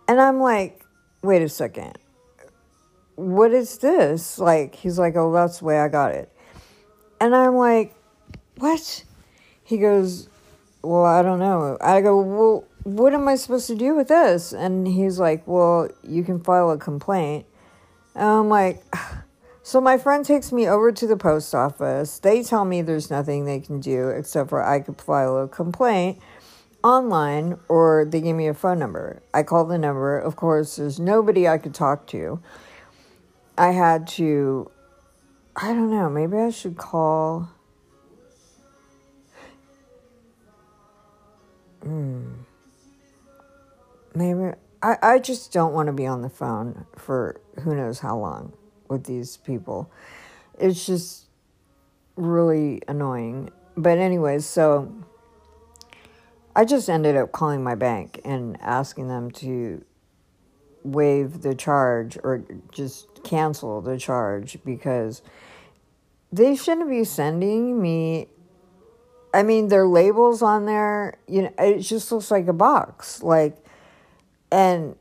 And 0.06 0.20
I'm 0.20 0.42
like, 0.42 0.84
wait 1.22 1.42
a 1.42 1.48
second. 1.48 1.98
What 3.16 3.54
is 3.54 3.78
this? 3.78 4.38
Like, 4.38 4.76
he's 4.76 5.00
like, 5.00 5.16
oh, 5.16 5.32
that's 5.32 5.60
the 5.60 5.66
way 5.66 5.80
I 5.80 5.88
got 5.88 6.12
it. 6.12 6.30
And 7.22 7.34
I'm 7.34 7.56
like, 7.56 7.96
what? 8.58 9.06
He 9.64 9.78
goes, 9.78 10.28
well, 10.82 11.06
I 11.06 11.22
don't 11.22 11.40
know. 11.40 11.78
I 11.80 12.02
go, 12.02 12.20
well, 12.20 12.68
what 12.84 13.14
am 13.14 13.30
I 13.30 13.36
supposed 13.36 13.68
to 13.68 13.76
do 13.78 13.96
with 13.96 14.10
this? 14.10 14.52
And 14.52 14.90
he's 14.90 15.20
like, 15.20 15.48
well, 15.48 15.88
you 16.04 16.26
can 16.26 16.44
file 16.44 16.70
a 16.72 16.78
complaint. 16.78 17.46
And 18.14 18.26
I'm 18.28 18.50
like, 18.50 18.84
so 19.64 19.80
my 19.80 19.98
friend 19.98 20.26
takes 20.26 20.52
me 20.52 20.68
over 20.68 20.92
to 20.92 21.08
the 21.08 21.16
post 21.16 21.56
office. 21.56 22.20
They 22.20 22.44
tell 22.44 22.66
me 22.66 22.82
there's 22.82 23.10
nothing 23.10 23.46
they 23.46 23.62
can 23.62 23.80
do 23.80 24.10
except 24.10 24.50
for 24.50 24.62
I 24.62 24.82
could 24.82 25.00
file 25.00 25.38
a 25.38 25.48
complaint 25.48 26.20
online 26.84 27.58
or 27.70 28.06
they 28.06 28.22
gave 28.22 28.36
me 28.36 28.48
a 28.48 28.54
phone 28.54 28.80
number. 28.80 29.22
I 29.34 29.44
call 29.44 29.66
the 29.66 29.78
number. 29.78 30.20
Of 30.20 30.36
course, 30.36 30.76
there's 30.76 31.00
nobody 31.00 31.48
I 31.48 31.58
could 31.58 31.74
talk 31.74 32.08
to. 32.08 32.42
I 33.58 33.72
had 33.72 34.08
to, 34.10 34.70
I 35.56 35.68
don't 35.68 35.92
know, 35.92 36.10
maybe 36.10 36.38
I 36.38 36.50
should 36.50 36.78
call. 36.78 37.50
Hmm. 41.82 42.32
Maybe 44.16 44.54
I, 44.82 44.98
I 45.02 45.20
just 45.20 45.52
don't 45.52 45.74
want 45.74 45.88
to 45.88 45.94
be 45.94 46.06
on 46.06 46.22
the 46.22 46.30
phone 46.30 46.86
for 46.98 47.40
who 47.62 47.76
knows 47.76 48.00
how 48.00 48.18
long 48.18 48.54
with 48.90 49.06
these 49.06 49.38
people. 49.38 49.90
It's 50.60 50.86
just 50.86 51.26
really 52.16 52.82
annoying. 52.88 53.50
But, 53.76 53.98
anyways, 53.98 54.46
so 54.46 54.94
I 56.56 56.66
just 56.66 56.90
ended 56.90 57.16
up 57.16 57.32
calling 57.32 57.64
my 57.64 57.76
bank 57.76 58.22
and 58.24 58.60
asking 58.62 59.08
them 59.08 59.32
to 59.32 59.84
waive 60.84 61.42
the 61.42 61.56
charge 61.56 62.18
or 62.24 62.44
just 62.72 63.24
cancel 63.24 63.82
the 63.82 63.98
charge 63.98 64.58
because 64.66 65.22
they 66.32 66.56
shouldn't 66.56 66.90
be 66.90 67.04
sending 67.04 67.82
me 67.82 68.28
I 69.34 69.42
mean, 69.42 69.70
their 69.70 69.88
labels 69.88 70.44
on 70.44 70.66
there, 70.66 71.18
you 71.28 71.44
know, 71.44 71.54
it 71.58 71.80
just 71.80 72.12
looks 72.12 72.30
like 72.30 72.48
a 72.48 72.54
box. 72.54 73.24
Like, 73.24 73.58
and 74.52 74.96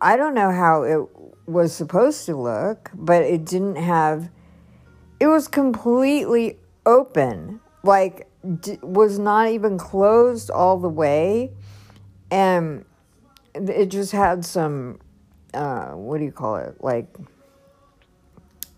I 0.00 0.16
don't 0.16 0.34
know 0.34 0.52
how 0.52 0.84
it 0.84 1.00
was 1.46 1.74
supposed 1.74 2.24
to 2.26 2.36
look, 2.36 2.92
but 2.94 3.22
it 3.24 3.44
didn't 3.44 3.76
have, 3.76 4.30
it 5.18 5.26
was 5.26 5.48
completely 5.48 6.58
open. 6.86 7.60
Like, 7.82 8.28
d- 8.60 8.78
was 8.82 9.18
not 9.18 9.48
even 9.48 9.78
closed 9.78 10.50
all 10.50 10.78
the 10.78 10.88
way. 10.88 11.52
And 12.30 12.84
it 13.54 13.86
just 13.86 14.12
had 14.12 14.44
some, 14.44 14.98
uh, 15.54 15.90
what 15.90 16.18
do 16.18 16.24
you 16.24 16.32
call 16.32 16.56
it? 16.56 16.82
Like, 16.82 17.06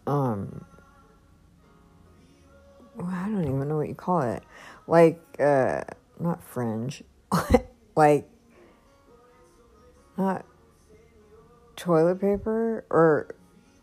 um, 0.07 0.65
I 3.03 3.29
don't 3.29 3.43
even 3.43 3.69
know 3.69 3.77
what 3.77 3.89
you 3.89 3.95
call 3.95 4.23
it 4.23 4.43
like 4.87 5.21
uh 5.41 5.83
not 6.21 6.43
fringe 6.43 7.03
like 7.97 8.29
not 10.17 10.45
toilet 11.77 12.21
paper 12.21 12.85
or 12.91 13.35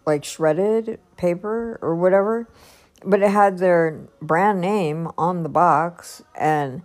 like 0.05 0.23
shredded 0.23 0.99
paper 1.17 1.77
or 1.81 1.95
whatever 1.95 2.47
but 3.03 3.21
it 3.21 3.31
had 3.31 3.57
their 3.57 3.99
brand 4.21 4.61
name 4.61 5.09
on 5.17 5.43
the 5.43 5.49
box 5.49 6.23
and 6.35 6.81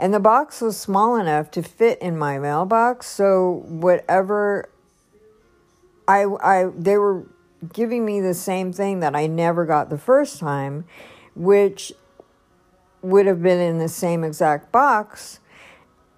and 0.00 0.14
the 0.14 0.20
box 0.20 0.60
was 0.60 0.76
small 0.76 1.16
enough 1.16 1.50
to 1.50 1.62
fit 1.62 1.98
in 2.00 2.16
my 2.16 2.38
mailbox 2.38 3.06
so 3.06 3.62
whatever 3.66 4.68
i 6.06 6.24
i 6.42 6.66
they 6.76 6.96
were 6.96 7.26
giving 7.72 8.04
me 8.04 8.20
the 8.20 8.34
same 8.34 8.72
thing 8.72 9.00
that 9.00 9.16
i 9.16 9.26
never 9.26 9.64
got 9.66 9.90
the 9.90 9.98
first 9.98 10.38
time 10.38 10.84
which 11.34 11.92
would 13.02 13.26
have 13.26 13.42
been 13.42 13.60
in 13.60 13.78
the 13.78 13.88
same 13.88 14.24
exact 14.24 14.72
box, 14.72 15.40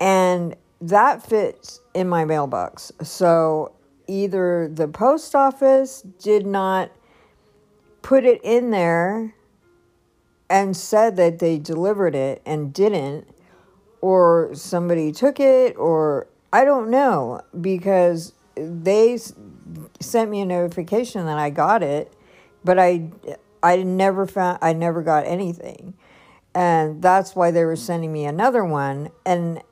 and 0.00 0.56
that 0.80 1.22
fits 1.24 1.80
in 1.94 2.08
my 2.08 2.24
mailbox. 2.24 2.90
So 3.02 3.72
either 4.06 4.68
the 4.72 4.88
post 4.88 5.34
office 5.34 6.02
did 6.18 6.46
not 6.46 6.90
put 8.02 8.24
it 8.24 8.40
in 8.42 8.70
there 8.70 9.34
and 10.50 10.76
said 10.76 11.16
that 11.16 11.38
they 11.38 11.58
delivered 11.58 12.14
it 12.14 12.42
and 12.44 12.74
didn't, 12.74 13.26
or 14.02 14.50
somebody 14.54 15.12
took 15.12 15.40
it, 15.40 15.76
or 15.76 16.26
I 16.52 16.64
don't 16.64 16.90
know 16.90 17.40
because 17.58 18.34
they 18.56 19.18
sent 20.00 20.30
me 20.30 20.40
a 20.40 20.46
notification 20.46 21.24
that 21.26 21.38
I 21.38 21.50
got 21.50 21.82
it, 21.82 22.12
but 22.64 22.78
I 22.78 23.10
I 23.62 23.76
never 23.76 24.26
found 24.26 24.58
I 24.60 24.72
never 24.72 25.02
got 25.02 25.24
anything. 25.26 25.94
And 26.52 27.00
that's 27.00 27.36
why 27.36 27.52
they 27.52 27.64
were 27.64 27.76
sending 27.76 28.12
me 28.12 28.24
another 28.26 28.64
one. 28.64 29.10
And 29.24 29.62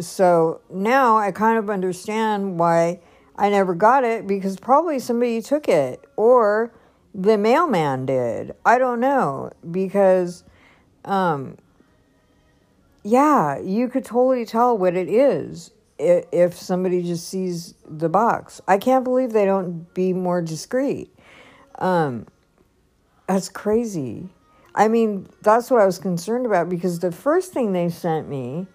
so 0.00 0.60
now 0.70 1.16
i 1.18 1.30
kind 1.30 1.58
of 1.58 1.68
understand 1.68 2.58
why 2.58 3.00
i 3.36 3.48
never 3.48 3.74
got 3.74 4.04
it 4.04 4.26
because 4.26 4.58
probably 4.58 4.98
somebody 4.98 5.42
took 5.42 5.68
it 5.68 6.04
or 6.16 6.72
the 7.14 7.38
mailman 7.38 8.06
did. 8.06 8.54
I 8.64 8.78
don't 8.78 9.00
know 9.00 9.50
because 9.70 10.44
um 11.04 11.56
yeah 13.02 13.58
you 13.58 13.88
could 13.88 14.04
totally 14.04 14.44
tell 14.44 14.76
what 14.76 14.94
it 14.94 15.08
is 15.08 15.70
if 15.98 16.54
somebody 16.54 17.02
just 17.02 17.28
sees 17.28 17.74
the 17.88 18.08
box. 18.08 18.60
I 18.68 18.78
can't 18.78 19.04
believe 19.04 19.32
they 19.32 19.46
don't 19.46 19.92
be 19.94 20.12
more 20.12 20.42
discreet. 20.42 21.12
Um 21.78 22.26
that's 23.26 23.50
crazy. 23.50 24.30
I 24.74 24.88
mean, 24.88 25.28
that's 25.42 25.70
what 25.70 25.80
I 25.82 25.86
was 25.86 25.98
concerned 25.98 26.46
about 26.46 26.68
because 26.68 27.00
the 27.00 27.12
first 27.12 27.52
thing 27.52 27.72
they 27.72 27.90
sent 27.90 28.28
me 28.28 28.66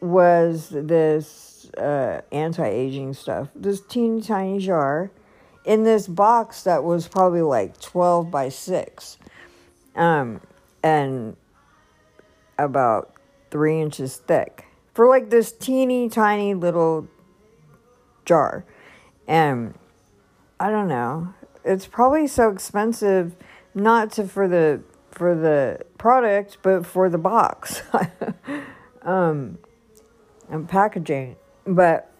was 0.00 0.68
this 0.70 1.70
uh, 1.78 2.20
anti 2.32 2.66
aging 2.66 3.14
stuff, 3.14 3.48
this 3.54 3.80
teeny 3.80 4.20
tiny 4.20 4.58
jar 4.58 5.10
in 5.64 5.84
this 5.84 6.06
box 6.06 6.64
that 6.64 6.82
was 6.82 7.08
probably 7.08 7.42
like 7.42 7.80
12 7.80 8.30
by 8.30 8.48
6 8.48 9.18
um, 9.94 10.40
and 10.82 11.36
about 12.58 13.14
three 13.50 13.80
inches 13.80 14.16
thick 14.16 14.66
for 14.94 15.08
like 15.08 15.30
this 15.30 15.52
teeny 15.52 16.08
tiny 16.08 16.54
little 16.54 17.08
jar. 18.24 18.64
And 19.26 19.74
I 20.58 20.70
don't 20.70 20.88
know, 20.88 21.34
it's 21.64 21.86
probably 21.86 22.26
so 22.26 22.50
expensive 22.50 23.34
not 23.74 24.12
to 24.12 24.26
for 24.26 24.48
the 24.48 24.82
for 25.10 25.34
the 25.34 25.80
product, 25.98 26.58
but 26.62 26.86
for 26.86 27.08
the 27.08 27.18
box 27.18 27.82
um, 29.02 29.58
and 30.48 30.68
packaging. 30.68 31.36
But 31.66 32.10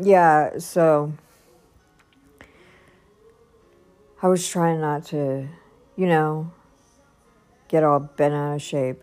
yeah, 0.00 0.58
so 0.58 1.12
I 4.20 4.26
was 4.26 4.48
trying 4.48 4.80
not 4.80 5.04
to, 5.06 5.48
you 5.96 6.06
know, 6.06 6.50
get 7.68 7.84
all 7.84 8.00
bent 8.00 8.34
out 8.34 8.56
of 8.56 8.62
shape. 8.62 9.02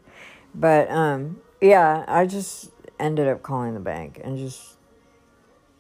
But 0.54 0.90
um, 0.92 1.42
yeah, 1.62 2.04
I 2.08 2.26
just 2.26 2.72
ended 3.00 3.28
up 3.28 3.42
calling 3.42 3.74
the 3.74 3.80
bank 3.80 4.20
and 4.22 4.38
just 4.38 4.78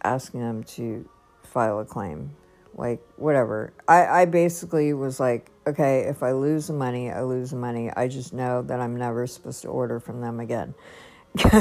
asking 0.04 0.39
them 0.39 0.63
to 0.63 1.10
file 1.43 1.80
a 1.80 1.86
claim 1.86 2.32
like 2.76 3.02
whatever. 3.17 3.74
I, 3.88 4.06
I 4.06 4.26
basically 4.26 4.93
was 4.93 5.19
like, 5.19 5.52
okay, 5.67 6.02
if 6.02 6.24
I 6.24 6.32
lose 6.32 6.67
the 6.67 6.74
money, 6.74 7.12
I 7.12 7.24
lose 7.24 7.52
the 7.52 7.58
money. 7.58 7.91
I 7.91 8.08
just 8.08 8.34
know 8.34 8.62
that 8.63 8.80
I'm 8.80 8.95
never 8.95 9.28
supposed 9.28 9.62
to 9.63 9.67
order 9.67 10.00
from 10.00 10.21
them 10.21 10.39
again. 10.39 10.76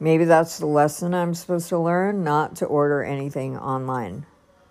Maybe 0.00 0.24
that's 0.24 0.58
the 0.58 0.66
lesson 0.66 1.14
I'm 1.14 1.32
supposed 1.32 1.68
to 1.68 1.78
learn, 1.78 2.24
not 2.24 2.56
to 2.56 2.66
order 2.66 3.02
anything 3.02 3.56
online 3.56 4.26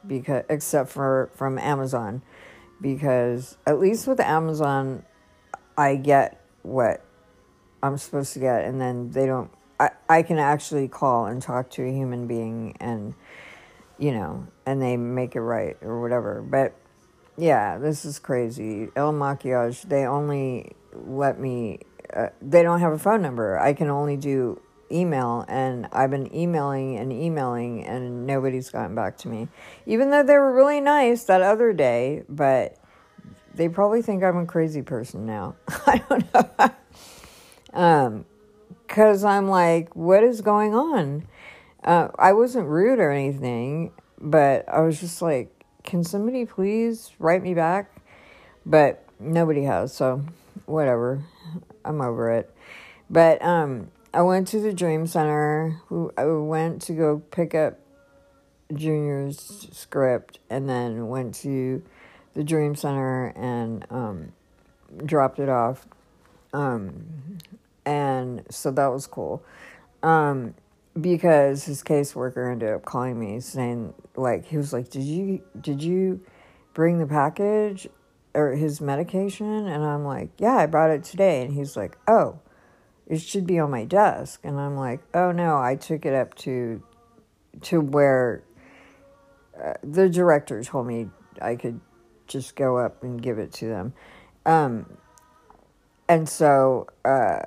because 0.06 0.44
except 0.50 0.90
for 0.90 1.30
from 1.36 1.58
Amazon 1.58 2.22
because 2.82 3.58
at 3.66 3.80
least 3.80 4.08
with 4.08 4.20
Amazon 4.20 5.04
I 5.78 5.96
get 5.96 6.44
what 6.64 7.04
I'm 7.84 7.98
supposed 7.98 8.34
to 8.34 8.40
get 8.40 8.66
and 8.66 8.80
then 8.82 9.12
they 9.12 9.26
don't 9.26 9.52
I, 9.80 9.90
I 10.10 10.22
can 10.24 10.38
actually 10.38 10.88
call 10.88 11.26
and 11.26 11.42
talk 11.42 11.70
to 11.72 11.84
a 11.84 11.92
human 11.92 12.28
being 12.28 12.76
and 12.80 13.16
you 14.02 14.12
know, 14.12 14.48
and 14.66 14.82
they 14.82 14.98
make 14.98 15.36
it 15.36 15.42
right 15.42 15.78
or 15.82 16.02
whatever. 16.02 16.42
But 16.42 16.74
yeah, 17.38 17.78
this 17.78 18.04
is 18.04 18.18
crazy. 18.18 18.90
El 18.96 19.14
Maquillage, 19.14 19.84
they 19.84 20.06
only 20.06 20.72
let 20.94 21.40
me. 21.40 21.80
Uh, 22.12 22.28
they 22.42 22.64
don't 22.64 22.82
have 22.82 22.92
a 22.92 22.98
phone 22.98 23.22
number. 23.22 23.58
I 23.58 23.74
can 23.74 23.90
only 23.90 24.18
do 24.18 24.60
email, 24.92 25.46
and 25.48 25.88
I've 25.92 26.12
been 26.12 26.34
emailing 26.36 26.98
and 26.98 27.12
emailing, 27.12 27.86
and 27.86 28.26
nobody's 28.26 28.70
gotten 28.70 28.96
back 28.96 29.18
to 29.20 29.28
me. 29.28 29.48
Even 29.86 30.10
though 30.10 30.24
they 30.24 30.38
were 30.38 30.54
really 30.54 30.82
nice 30.82 31.24
that 31.26 31.42
other 31.42 31.74
day, 31.74 32.24
but 32.30 32.78
they 33.54 33.70
probably 33.70 34.02
think 34.02 34.24
I'm 34.24 34.38
a 34.38 34.46
crazy 34.46 34.82
person 34.82 35.26
now. 35.26 35.56
I 35.88 36.04
don't 36.10 36.34
know. 36.34 36.70
um, 37.74 38.26
because 38.88 39.24
I'm 39.24 39.48
like, 39.48 39.96
what 39.96 40.24
is 40.24 40.42
going 40.42 40.76
on? 40.76 41.28
Uh, 41.84 42.10
I 42.20 42.34
wasn't 42.34 42.68
rude 42.68 43.00
or 43.00 43.10
anything, 43.10 43.94
but 44.20 44.68
I 44.68 44.82
was 44.82 45.00
just 45.00 45.22
like, 45.22 45.50
can 45.84 46.04
somebody 46.04 46.46
please 46.46 47.12
write 47.18 47.42
me 47.42 47.54
back? 47.54 47.90
But 48.66 49.06
nobody 49.20 49.64
has, 49.64 49.94
so 49.94 50.24
whatever. 50.66 51.24
I'm 51.86 52.02
over 52.02 52.32
it. 52.32 52.54
But 53.10 53.42
um, 53.44 53.92
I 54.14 54.22
went 54.22 54.48
to 54.50 54.60
the 54.60 54.74
Dream 54.74 55.08
Center. 55.08 55.82
I 56.18 56.26
went 56.26 56.82
to 56.84 56.94
go 56.94 57.20
pick 57.32 57.56
up 57.56 57.80
Junior's 58.74 59.70
script 59.72 60.40
and 60.50 60.68
then 60.68 61.08
went 61.08 61.36
to 61.36 61.82
the 62.34 62.44
Dream 62.44 62.76
Center 62.76 63.28
and 63.36 63.86
um, 63.90 64.34
dropped 65.06 65.40
it 65.40 65.50
off. 65.50 65.88
Um, 66.54 67.40
and 67.86 68.44
so 68.50 68.72
that 68.72 68.88
was 68.88 69.08
cool. 69.08 69.44
Um, 70.04 70.56
because 71.00 71.64
his 71.64 71.82
caseworker 71.82 72.52
ended 72.52 72.70
up 72.70 72.84
calling 72.84 73.18
me 73.18 73.40
saying 73.40 73.94
like 74.16 74.46
he 74.46 74.58
was 74.58 74.74
like 74.74 74.90
did 74.90 75.04
you 75.04 75.42
did 75.62 75.82
you 75.82 76.20
bring 76.74 77.00
the 77.00 77.08
package 77.08 77.88
or 78.34 78.52
his 78.52 78.82
medication 78.82 79.68
and 79.68 79.86
i'm 79.86 80.04
like 80.04 80.30
yeah 80.38 80.58
i 80.58 80.66
brought 80.66 80.90
it 80.90 81.02
today 81.02 81.42
and 81.42 81.54
he's 81.54 81.78
like 81.78 81.98
oh 82.10 82.38
it 83.12 83.22
should 83.22 83.46
be 83.46 83.60
on 83.60 83.70
my 83.70 83.84
desk. 83.84 84.40
And 84.44 84.60
i'm 84.60 84.76
like 84.76 85.02
oh 85.14 85.32
no 85.32 85.60
i 85.60 85.76
took 85.76 86.06
it 86.06 86.14
up 86.14 86.34
to 86.36 86.82
to 87.64 87.82
where 87.82 88.44
uh, 89.62 89.74
the 89.84 90.10
director 90.10 90.64
told 90.64 90.88
me 90.88 91.10
i 91.42 91.56
could 91.56 91.80
just 92.26 92.56
go 92.56 92.78
up 92.78 93.04
and 93.04 93.22
give 93.22 93.38
it 93.38 93.52
to 93.54 93.68
them. 93.68 93.94
Um 94.46 94.98
and 96.08 96.28
so 96.28 96.88
uh 97.06 97.42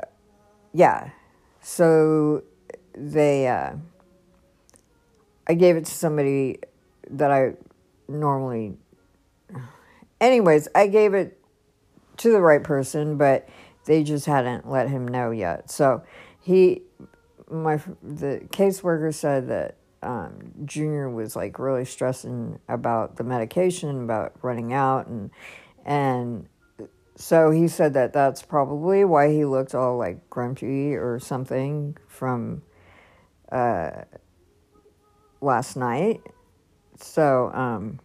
yeah. 0.73 1.11
So 1.61 2.43
they 2.95 3.49
uh, 3.49 3.73
I 5.47 5.55
gave 5.55 5.77
it 5.77 5.87
to 5.87 5.91
somebody 5.91 6.59
that 7.11 7.31
I 7.31 7.55
normally 8.07 8.77
anyways, 10.21 10.69
I 10.75 10.89
gave 10.89 11.15
it 11.15 11.41
to 12.19 12.31
the 12.31 12.41
right 12.41 12.63
person, 12.63 13.17
but 13.17 13.49
they 13.85 14.03
just 14.03 14.27
hadn't 14.27 14.69
let 14.69 14.89
him 14.89 15.07
know 15.07 15.31
yet. 15.31 15.71
So 15.71 16.03
he 16.41 16.83
my 17.51 17.77
the 18.03 18.47
caseworker 18.51 19.13
said 19.13 19.49
that 19.49 19.77
um, 20.03 20.53
Junior 20.65 21.09
was 21.09 21.35
like 21.35 21.59
really 21.59 21.85
stressing 21.85 22.59
about 22.69 23.17
the 23.17 23.25
medication, 23.25 24.05
about 24.05 24.35
running 24.43 24.73
out, 24.73 25.07
and 25.07 25.31
and 25.85 26.49
so 27.17 27.51
he 27.51 27.69
said 27.69 27.95
that 27.95 28.13
that's 28.13 28.43
probably 28.43 29.05
why 29.05 29.31
he 29.31 29.45
looked 29.45 29.75
all 29.75 29.97
like 29.97 30.29
grumpy 30.31 30.95
or 30.95 31.19
something 31.19 31.97
from 32.09 32.63
uh, 33.53 34.03
last 35.41 35.77
night. 35.77 36.21
So, 37.01 37.51
um, 37.53 38.01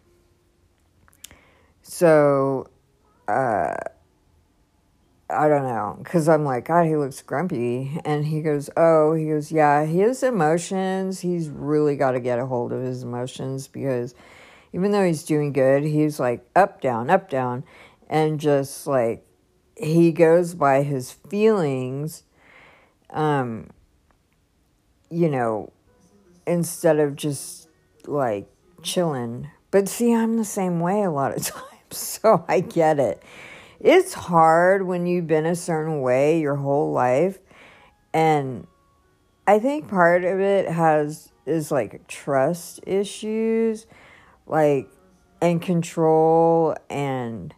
so, 1.82 2.68
uh, 3.26 3.74
I 5.32 5.48
don't 5.48 5.62
know, 5.62 5.96
because 6.02 6.28
I'm 6.28 6.44
like, 6.44 6.66
God, 6.66 6.86
he 6.86 6.96
looks 6.96 7.22
grumpy. 7.22 8.00
And 8.04 8.26
he 8.26 8.42
goes, 8.42 8.70
Oh, 8.76 9.14
he 9.14 9.26
goes, 9.26 9.52
Yeah, 9.52 9.84
his 9.84 10.22
emotions, 10.22 11.20
he's 11.20 11.48
really 11.48 11.96
got 11.96 12.12
to 12.12 12.20
get 12.20 12.38
a 12.38 12.46
hold 12.46 12.72
of 12.72 12.82
his 12.82 13.02
emotions 13.02 13.68
because 13.68 14.14
even 14.72 14.92
though 14.92 15.04
he's 15.04 15.24
doing 15.24 15.52
good, 15.52 15.84
he's 15.84 16.20
like 16.20 16.44
up, 16.54 16.80
down, 16.80 17.10
up, 17.10 17.30
down. 17.30 17.64
And 18.08 18.40
just 18.40 18.86
like, 18.86 19.24
he 19.76 20.12
goes 20.12 20.54
by 20.54 20.82
his 20.82 21.12
feelings. 21.12 22.24
Um, 23.10 23.70
you 25.10 25.28
know, 25.28 25.72
instead 26.46 26.98
of 26.98 27.16
just 27.16 27.68
like 28.06 28.48
chilling. 28.82 29.50
But 29.70 29.88
see, 29.88 30.14
I'm 30.14 30.36
the 30.36 30.44
same 30.44 30.80
way 30.80 31.02
a 31.02 31.10
lot 31.10 31.36
of 31.36 31.44
times, 31.46 31.66
so 31.90 32.44
I 32.48 32.60
get 32.60 32.98
it. 32.98 33.22
It's 33.80 34.12
hard 34.12 34.86
when 34.86 35.06
you've 35.06 35.26
been 35.26 35.46
a 35.46 35.56
certain 35.56 36.02
way 36.02 36.40
your 36.40 36.56
whole 36.56 36.92
life. 36.92 37.38
And 38.12 38.66
I 39.46 39.58
think 39.58 39.88
part 39.88 40.24
of 40.24 40.38
it 40.38 40.68
has 40.68 41.32
is 41.46 41.72
like 41.72 42.06
trust 42.06 42.80
issues, 42.86 43.86
like 44.46 44.88
and 45.40 45.62
control 45.62 46.76
and 46.90 47.54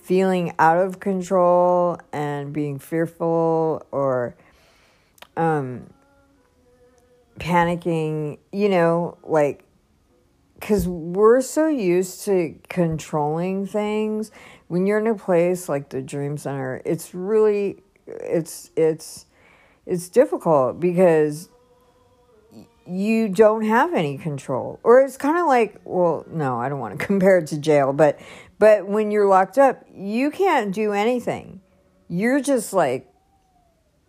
feeling 0.00 0.54
out 0.58 0.78
of 0.78 1.00
control 1.00 1.98
and 2.12 2.52
being 2.52 2.78
fearful 2.78 3.86
or 3.92 4.34
um 5.36 5.90
panicking, 7.38 8.38
you 8.52 8.68
know, 8.68 9.16
like, 9.22 9.64
because 10.54 10.88
we're 10.88 11.40
so 11.40 11.68
used 11.68 12.24
to 12.24 12.58
controlling 12.68 13.66
things. 13.66 14.30
When 14.68 14.86
you're 14.86 14.98
in 14.98 15.06
a 15.06 15.14
place 15.14 15.68
like 15.68 15.88
the 15.90 16.02
Dream 16.02 16.36
Center, 16.36 16.80
it's 16.84 17.14
really, 17.14 17.82
it's, 18.06 18.70
it's, 18.76 19.26
it's 19.86 20.08
difficult 20.08 20.78
because 20.78 21.48
you 22.86 23.28
don't 23.28 23.64
have 23.64 23.94
any 23.94 24.16
control. 24.18 24.80
Or 24.82 25.00
it's 25.00 25.16
kind 25.16 25.38
of 25.38 25.46
like, 25.46 25.80
well, 25.84 26.24
no, 26.30 26.58
I 26.58 26.68
don't 26.68 26.78
want 26.78 26.98
to 26.98 27.06
compare 27.06 27.38
it 27.38 27.48
to 27.48 27.58
jail, 27.58 27.92
but, 27.92 28.18
but 28.58 28.86
when 28.86 29.10
you're 29.10 29.26
locked 29.28 29.58
up, 29.58 29.84
you 29.94 30.30
can't 30.30 30.74
do 30.74 30.92
anything. 30.92 31.60
You're 32.08 32.40
just 32.40 32.72
like 32.72 33.12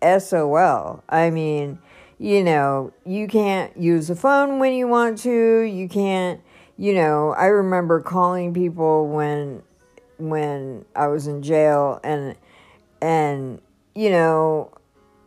SOL. 0.02 1.04
I 1.10 1.30
mean, 1.30 1.80
you 2.18 2.44
know, 2.44 2.94
you 3.06 3.28
can't 3.28 3.76
use 3.78 4.10
a 4.10 4.16
phone 4.16 4.60
when 4.60 4.74
you 4.74 4.88
want 4.88 5.18
to. 5.20 5.62
You 5.62 5.88
can't, 5.88 6.42
you 6.78 6.94
know, 6.94 7.32
I 7.32 7.46
remember 7.46 8.02
calling 8.02 8.54
people 8.54 9.08
when 9.08 9.64
when 10.20 10.86
I 10.96 11.08
was 11.08 11.28
in 11.28 11.42
jail 11.42 12.00
and 12.04 12.36
and 13.02 13.62
you 13.96 14.10
know, 14.10 14.72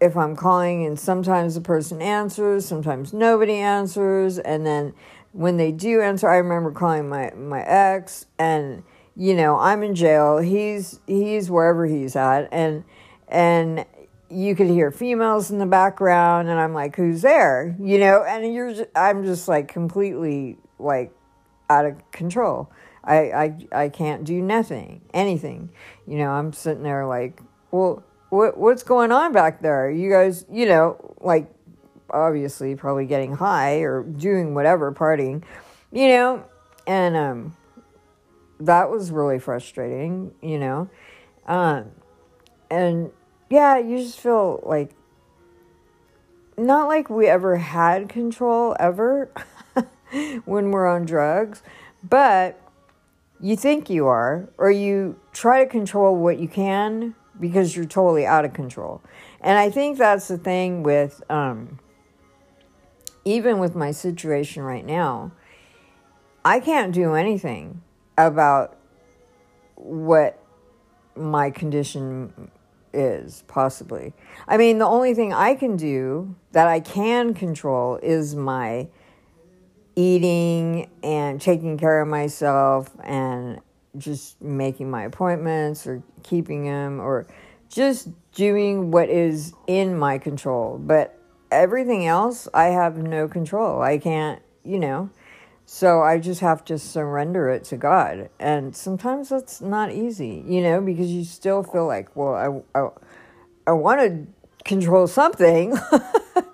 if 0.00 0.16
I'm 0.16 0.36
calling 0.36 0.84
and 0.86 0.98
sometimes 0.98 1.54
the 1.54 1.60
person 1.60 2.00
answers, 2.00 2.66
sometimes 2.66 3.12
nobody 3.12 3.54
answers, 3.54 4.38
and 4.38 4.64
then 4.64 4.94
when 5.32 5.56
they 5.56 5.72
do 5.72 6.00
answer, 6.00 6.28
I 6.28 6.36
remember 6.36 6.70
calling 6.70 7.08
my 7.08 7.32
my 7.36 7.62
ex 7.62 8.26
and 8.38 8.82
you 9.14 9.34
know, 9.34 9.58
I'm 9.58 9.82
in 9.82 9.94
jail. 9.94 10.38
He's 10.38 11.00
he's 11.06 11.50
wherever 11.50 11.86
he's 11.86 12.16
at 12.16 12.48
and 12.52 12.84
and 13.28 13.86
you 14.32 14.54
could 14.54 14.68
hear 14.68 14.90
females 14.90 15.50
in 15.50 15.58
the 15.58 15.66
background 15.66 16.48
and 16.48 16.58
i'm 16.58 16.72
like 16.72 16.96
who's 16.96 17.20
there 17.22 17.76
you 17.78 17.98
know 17.98 18.24
and 18.24 18.52
you're 18.54 18.74
i'm 18.96 19.24
just 19.24 19.46
like 19.46 19.68
completely 19.68 20.56
like 20.78 21.12
out 21.68 21.84
of 21.84 22.10
control 22.12 22.70
I, 23.04 23.16
I 23.16 23.56
i 23.72 23.88
can't 23.88 24.24
do 24.24 24.40
nothing 24.40 25.02
anything. 25.12 25.70
You 26.06 26.18
know 26.18 26.30
i'm 26.30 26.52
sitting 26.52 26.82
there 26.82 27.06
like 27.06 27.40
well 27.70 28.02
what 28.30 28.56
what's 28.56 28.82
going 28.82 29.12
on 29.12 29.32
back 29.32 29.60
there? 29.60 29.90
You 29.90 30.10
guys 30.10 30.44
you 30.50 30.66
know 30.66 31.14
like 31.20 31.52
obviously 32.10 32.74
probably 32.76 33.06
getting 33.06 33.34
high 33.34 33.78
or 33.80 34.02
doing 34.02 34.54
whatever 34.54 34.92
partying 34.92 35.42
you 35.90 36.08
know? 36.08 36.44
And 36.86 37.16
um 37.16 37.56
that 38.60 38.90
was 38.90 39.10
really 39.10 39.38
frustrating 39.38 40.32
you 40.40 40.58
know? 40.58 40.88
Um 41.46 41.90
and 42.70 43.10
yeah, 43.50 43.78
you 43.78 43.98
just 43.98 44.18
feel 44.18 44.62
like 44.64 44.94
not 46.56 46.88
like 46.88 47.10
we 47.10 47.26
ever 47.26 47.56
had 47.56 48.08
control 48.08 48.76
ever 48.78 49.30
when 50.44 50.70
we're 50.70 50.86
on 50.86 51.04
drugs, 51.04 51.62
but 52.02 52.58
you 53.42 53.56
think 53.56 53.90
you 53.90 54.06
are, 54.06 54.48
or 54.56 54.70
you 54.70 55.18
try 55.32 55.64
to 55.64 55.68
control 55.68 56.14
what 56.14 56.38
you 56.38 56.46
can 56.46 57.14
because 57.40 57.74
you're 57.74 57.84
totally 57.84 58.24
out 58.24 58.44
of 58.44 58.54
control. 58.54 59.02
And 59.40 59.58
I 59.58 59.68
think 59.68 59.98
that's 59.98 60.28
the 60.28 60.38
thing 60.38 60.84
with, 60.84 61.22
um, 61.28 61.80
even 63.24 63.58
with 63.58 63.74
my 63.74 63.90
situation 63.90 64.62
right 64.62 64.86
now, 64.86 65.32
I 66.44 66.60
can't 66.60 66.92
do 66.92 67.14
anything 67.14 67.82
about 68.16 68.76
what 69.74 70.38
my 71.16 71.50
condition 71.50 72.50
is, 72.92 73.42
possibly. 73.48 74.12
I 74.46 74.56
mean, 74.56 74.78
the 74.78 74.86
only 74.86 75.14
thing 75.14 75.32
I 75.32 75.56
can 75.56 75.76
do 75.76 76.36
that 76.52 76.68
I 76.68 76.78
can 76.78 77.34
control 77.34 77.96
is 77.96 78.36
my 78.36 78.88
eating 79.96 80.88
and 81.02 81.40
taking 81.40 81.78
care 81.78 82.00
of 82.00 82.08
myself 82.08 82.90
and 83.02 83.60
just 83.98 84.40
making 84.40 84.90
my 84.90 85.04
appointments 85.04 85.86
or 85.86 86.02
keeping 86.22 86.64
them 86.64 87.00
or 87.00 87.26
just 87.68 88.08
doing 88.32 88.90
what 88.90 89.08
is 89.08 89.52
in 89.66 89.98
my 89.98 90.18
control. 90.18 90.78
But 90.78 91.18
everything 91.50 92.06
else, 92.06 92.48
I 92.54 92.66
have 92.66 92.96
no 92.96 93.28
control. 93.28 93.82
I 93.82 93.98
can't, 93.98 94.42
you 94.64 94.78
know. 94.78 95.10
So 95.64 96.02
I 96.02 96.18
just 96.18 96.40
have 96.40 96.64
to 96.66 96.78
surrender 96.78 97.48
it 97.48 97.64
to 97.64 97.76
God. 97.76 98.28
And 98.38 98.74
sometimes 98.74 99.28
that's 99.28 99.60
not 99.60 99.92
easy, 99.92 100.44
you 100.46 100.62
know, 100.62 100.80
because 100.80 101.10
you 101.10 101.24
still 101.24 101.62
feel 101.62 101.86
like, 101.86 102.14
well, 102.16 102.64
I, 102.74 102.78
I, 102.78 102.88
I 103.68 103.72
want 103.72 104.00
to 104.00 104.26
control 104.64 105.06
something. 105.06 105.78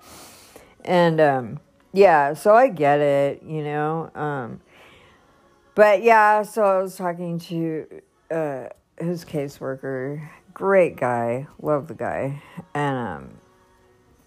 and 0.85 1.19
um, 1.19 1.59
yeah, 1.93 2.33
so 2.33 2.53
I 2.53 2.67
get 2.69 2.99
it, 2.99 3.43
you 3.43 3.63
know. 3.63 4.11
Um, 4.15 4.61
but 5.75 6.03
yeah, 6.03 6.43
so 6.43 6.63
I 6.63 6.81
was 6.81 6.95
talking 6.95 7.39
to 7.39 8.01
uh, 8.29 8.65
his 8.97 9.25
caseworker, 9.25 10.27
great 10.53 10.97
guy, 10.97 11.47
love 11.61 11.87
the 11.87 11.95
guy, 11.95 12.41
and 12.73 12.97
um, 12.97 13.29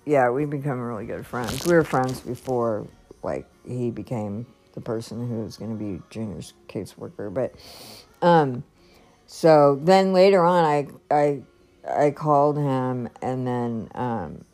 yeah, 0.05 0.31
we've 0.31 0.51
become 0.51 0.81
really 0.81 1.07
good 1.07 1.27
friends. 1.27 1.66
We 1.66 1.75
were 1.75 1.85
friends 1.85 2.20
before, 2.20 2.87
like 3.22 3.46
he 3.66 3.90
became 3.90 4.46
the 4.75 4.81
person 4.81 5.29
who 5.29 5.44
was 5.44 5.57
going 5.57 5.77
to 5.77 5.85
be 5.85 6.03
Junior's 6.11 6.55
caseworker, 6.68 7.33
but 7.33 7.55
um, 8.27 8.64
so 9.27 9.79
then 9.81 10.12
later 10.12 10.44
on, 10.44 10.64
I 10.64 10.88
I 11.14 11.42
I 11.88 12.11
called 12.11 12.57
him, 12.57 13.09
and 13.20 13.46
then 13.46 13.88
um, 13.94 14.44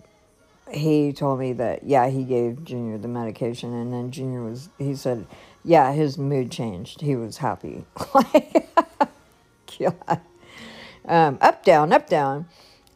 he 0.72 1.12
told 1.12 1.40
me 1.40 1.52
that 1.54 1.85
yeah, 1.85 2.09
he 2.09 2.24
gave 2.24 2.64
Junior 2.64 2.98
the 2.98 3.09
medication, 3.09 3.72
and 3.74 3.92
then 3.92 4.11
Junior 4.11 4.42
was 4.42 4.68
he 4.78 4.94
said 4.94 5.26
yeah, 5.64 5.92
his 5.92 6.16
mood 6.18 6.50
changed. 6.50 7.00
He 7.00 7.16
was 7.16 7.38
happy. 7.38 7.85
God. 9.78 10.20
Um, 11.04 11.38
up 11.40 11.64
down, 11.64 11.92
up 11.92 12.09
down. 12.09 12.46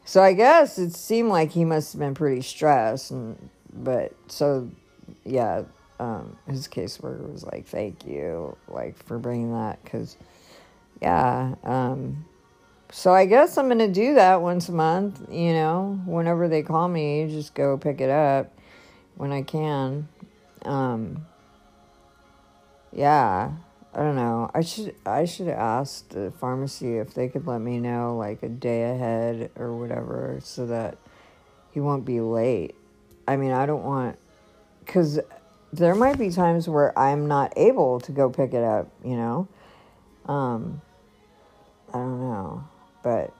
So 0.05 0.21
I 0.21 0.33
guess 0.33 0.77
it 0.77 0.93
seemed 0.93 1.29
like 1.29 1.51
he 1.51 1.65
must 1.65 1.93
have 1.93 1.99
been 1.99 2.13
pretty 2.13 2.41
stressed, 2.41 3.11
and 3.11 3.49
but 3.73 4.13
so 4.27 4.69
yeah, 5.23 5.63
um, 5.99 6.37
his 6.47 6.67
caseworker 6.67 7.31
was 7.31 7.43
like, 7.43 7.65
"Thank 7.67 8.05
you, 8.05 8.57
like 8.67 9.01
for 9.03 9.17
bringing 9.17 9.53
that," 9.53 9.83
because 9.83 10.17
yeah, 11.01 11.55
um, 11.63 12.25
so 12.95 13.11
I 13.11 13.25
guess 13.25 13.57
I'm 13.57 13.67
gonna 13.69 13.87
do 13.87 14.13
that 14.13 14.43
once 14.43 14.69
a 14.69 14.71
month. 14.71 15.19
You 15.31 15.53
know, 15.53 15.99
whenever 16.05 16.47
they 16.47 16.61
call 16.61 16.87
me, 16.87 17.27
just 17.27 17.55
go 17.55 17.75
pick 17.75 17.99
it 17.99 18.11
up 18.11 18.53
when 19.15 19.31
I 19.31 19.41
can. 19.41 20.07
Um, 20.63 21.25
yeah, 22.91 23.51
I 23.95 23.97
don't 23.97 24.15
know. 24.15 24.51
I 24.53 24.61
should 24.61 24.93
I 25.07 25.25
should 25.25 25.47
ask 25.47 26.07
the 26.09 26.31
pharmacy 26.39 26.99
if 26.99 27.15
they 27.15 27.29
could 27.29 27.47
let 27.47 27.61
me 27.61 27.79
know 27.79 28.15
like 28.15 28.43
a 28.43 28.47
day 28.47 28.83
ahead 28.83 29.49
or 29.55 29.75
whatever, 29.75 30.37
so 30.43 30.67
that 30.67 30.99
he 31.71 31.79
won't 31.79 32.05
be 32.05 32.21
late. 32.21 32.75
I 33.27 33.37
mean, 33.37 33.53
I 33.53 33.65
don't 33.65 33.83
want 33.83 34.19
because 34.85 35.19
there 35.73 35.95
might 35.95 36.19
be 36.19 36.29
times 36.29 36.69
where 36.69 36.97
I'm 36.97 37.27
not 37.27 37.53
able 37.57 37.99
to 38.01 38.11
go 38.11 38.29
pick 38.29 38.53
it 38.53 38.63
up. 38.63 38.91
You 39.03 39.15
know, 39.15 39.47
um, 40.27 40.79
I 41.91 41.97
don't 41.97 42.21
know 42.21 42.65
but 43.03 43.33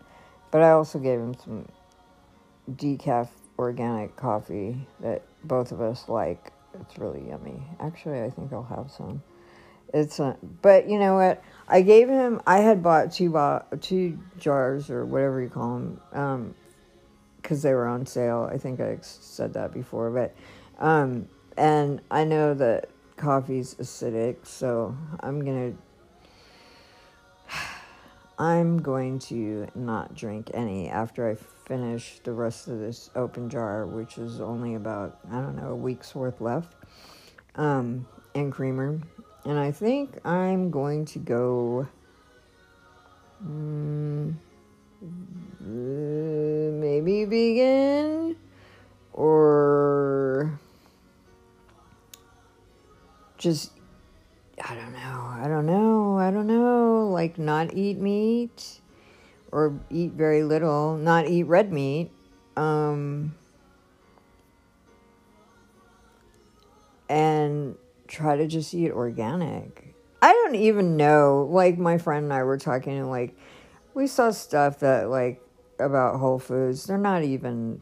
but 0.51 0.61
I 0.61 0.71
also 0.71 0.99
gave 0.99 1.19
him 1.19 1.35
some 1.43 1.67
decaf 2.71 3.29
organic 3.57 4.15
coffee 4.15 4.87
that 4.99 5.23
both 5.43 5.71
of 5.71 5.81
us 5.81 6.07
like. 6.07 6.51
It's 6.79 6.97
really 6.97 7.27
yummy. 7.29 7.61
Actually, 7.79 8.21
I 8.21 8.29
think 8.29 8.51
I'll 8.51 8.63
have 8.63 8.91
some. 8.91 9.21
It's 9.93 10.19
a, 10.19 10.37
but 10.61 10.89
you 10.89 10.97
know 10.97 11.15
what? 11.15 11.43
I 11.67 11.81
gave 11.81 12.09
him. 12.09 12.41
I 12.47 12.59
had 12.59 12.81
bought 12.81 13.11
two 13.11 13.29
bo- 13.29 13.63
two 13.79 14.19
jars 14.39 14.89
or 14.89 15.05
whatever 15.05 15.41
you 15.41 15.49
call 15.49 15.75
them, 15.75 16.01
um, 16.13 16.55
because 17.41 17.61
they 17.61 17.73
were 17.73 17.87
on 17.87 18.05
sale. 18.05 18.49
I 18.51 18.57
think 18.57 18.79
I 18.79 18.97
said 19.01 19.53
that 19.53 19.71
before, 19.71 20.09
but 20.09 20.35
um, 20.79 21.27
and 21.57 22.01
I 22.09 22.23
know 22.23 22.55
that 22.55 22.89
coffee's 23.17 23.75
acidic, 23.75 24.47
so 24.47 24.95
I'm 25.19 25.45
gonna 25.45 25.73
I'm 28.37 28.81
going 28.81 29.19
to 29.19 29.67
not 29.75 30.15
drink 30.15 30.49
any 30.53 30.89
after 30.89 31.29
I 31.29 31.35
finish 31.67 32.19
the 32.23 32.33
rest 32.33 32.67
of 32.67 32.79
this 32.79 33.09
open 33.15 33.49
jar, 33.49 33.85
which 33.85 34.17
is 34.17 34.41
only 34.41 34.75
about, 34.75 35.19
I 35.31 35.35
don't 35.35 35.55
know, 35.55 35.69
a 35.69 35.75
week's 35.75 36.15
worth 36.15 36.41
left, 36.41 36.73
um, 37.55 38.07
and 38.33 38.51
creamer. 38.51 38.99
And 39.45 39.59
I 39.59 39.71
think 39.71 40.17
I'm 40.25 40.71
going 40.71 41.05
to 41.05 41.19
go 41.19 41.87
um, 43.41 44.39
maybe 45.59 47.25
vegan 47.25 48.35
or 49.11 50.59
just 53.37 53.71
I 54.65 54.75
don't 54.75 54.93
know. 54.93 55.33
I 55.43 55.47
don't 55.47 55.65
know. 55.65 56.17
I 56.17 56.31
don't 56.31 56.47
know. 56.47 57.09
Like 57.09 57.37
not 57.37 57.73
eat 57.73 57.97
meat 57.97 58.79
or 59.51 59.77
eat 59.89 60.13
very 60.13 60.43
little, 60.43 60.95
not 60.95 61.27
eat 61.27 61.43
red 61.43 61.71
meat. 61.71 62.11
Um 62.55 63.35
and 67.09 67.75
try 68.07 68.37
to 68.37 68.47
just 68.47 68.73
eat 68.73 68.91
organic. 68.91 69.93
I 70.21 70.31
don't 70.31 70.55
even 70.55 70.95
know. 70.95 71.47
Like 71.51 71.77
my 71.77 71.97
friend 71.97 72.23
and 72.25 72.33
I 72.33 72.43
were 72.43 72.57
talking 72.57 72.97
and 72.97 73.09
like 73.09 73.37
we 73.93 74.07
saw 74.07 74.31
stuff 74.31 74.79
that 74.79 75.09
like 75.09 75.41
about 75.77 76.19
Whole 76.19 76.39
Foods. 76.39 76.85
They're 76.85 76.97
not 76.97 77.23
even 77.23 77.81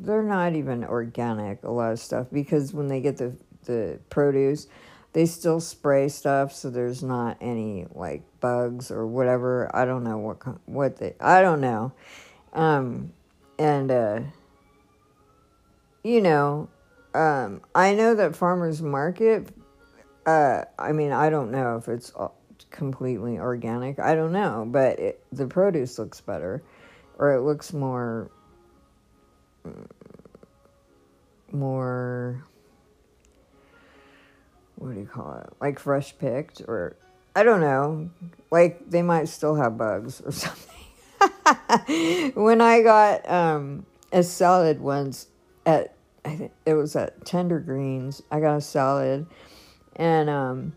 they're 0.00 0.22
not 0.22 0.54
even 0.54 0.84
organic 0.84 1.62
a 1.64 1.70
lot 1.70 1.92
of 1.92 2.00
stuff 2.00 2.28
because 2.32 2.72
when 2.72 2.88
they 2.88 3.00
get 3.00 3.18
the 3.18 3.36
the 3.64 3.98
produce 4.08 4.68
they 5.12 5.26
still 5.26 5.60
spray 5.60 6.08
stuff 6.08 6.52
so 6.52 6.70
there's 6.70 7.02
not 7.02 7.36
any 7.40 7.86
like 7.94 8.22
bugs 8.40 8.90
or 8.90 9.06
whatever. 9.06 9.70
I 9.74 9.84
don't 9.84 10.04
know 10.04 10.18
what 10.18 10.38
what 10.66 10.96
they 10.96 11.14
i 11.20 11.40
don't 11.42 11.60
know. 11.60 11.92
Um 12.52 13.12
and 13.58 13.90
uh 13.90 14.20
you 16.04 16.20
know 16.20 16.68
um 17.14 17.60
i 17.74 17.94
know 17.94 18.14
that 18.14 18.36
farmers 18.36 18.80
market 18.80 19.48
uh 20.26 20.62
i 20.78 20.92
mean 20.92 21.12
i 21.12 21.28
don't 21.28 21.50
know 21.50 21.76
if 21.76 21.88
it's 21.88 22.12
completely 22.70 23.38
organic 23.38 23.98
i 23.98 24.14
don't 24.14 24.32
know 24.32 24.66
but 24.68 24.98
it, 24.98 25.24
the 25.32 25.46
produce 25.46 25.98
looks 25.98 26.20
better 26.20 26.62
or 27.18 27.34
it 27.34 27.40
looks 27.40 27.72
more 27.72 28.30
more 31.50 32.44
what 34.88 34.94
do 34.94 35.00
you 35.00 35.06
call 35.06 35.42
it? 35.44 35.52
Like 35.60 35.78
fresh 35.78 36.16
picked 36.18 36.62
or 36.62 36.96
I 37.36 37.42
don't 37.42 37.60
know. 37.60 38.10
Like 38.50 38.90
they 38.90 39.02
might 39.02 39.28
still 39.28 39.54
have 39.54 39.76
bugs 39.76 40.20
or 40.20 40.32
something. 40.32 42.32
when 42.34 42.60
I 42.60 42.82
got 42.82 43.28
um, 43.30 43.86
a 44.12 44.22
salad 44.22 44.80
once 44.80 45.28
at 45.66 45.94
I 46.24 46.36
think 46.36 46.52
it 46.66 46.74
was 46.74 46.96
at 46.96 47.24
Tender 47.24 47.60
Greens, 47.60 48.22
I 48.30 48.40
got 48.40 48.56
a 48.56 48.60
salad 48.60 49.26
and 49.96 50.30
um 50.30 50.72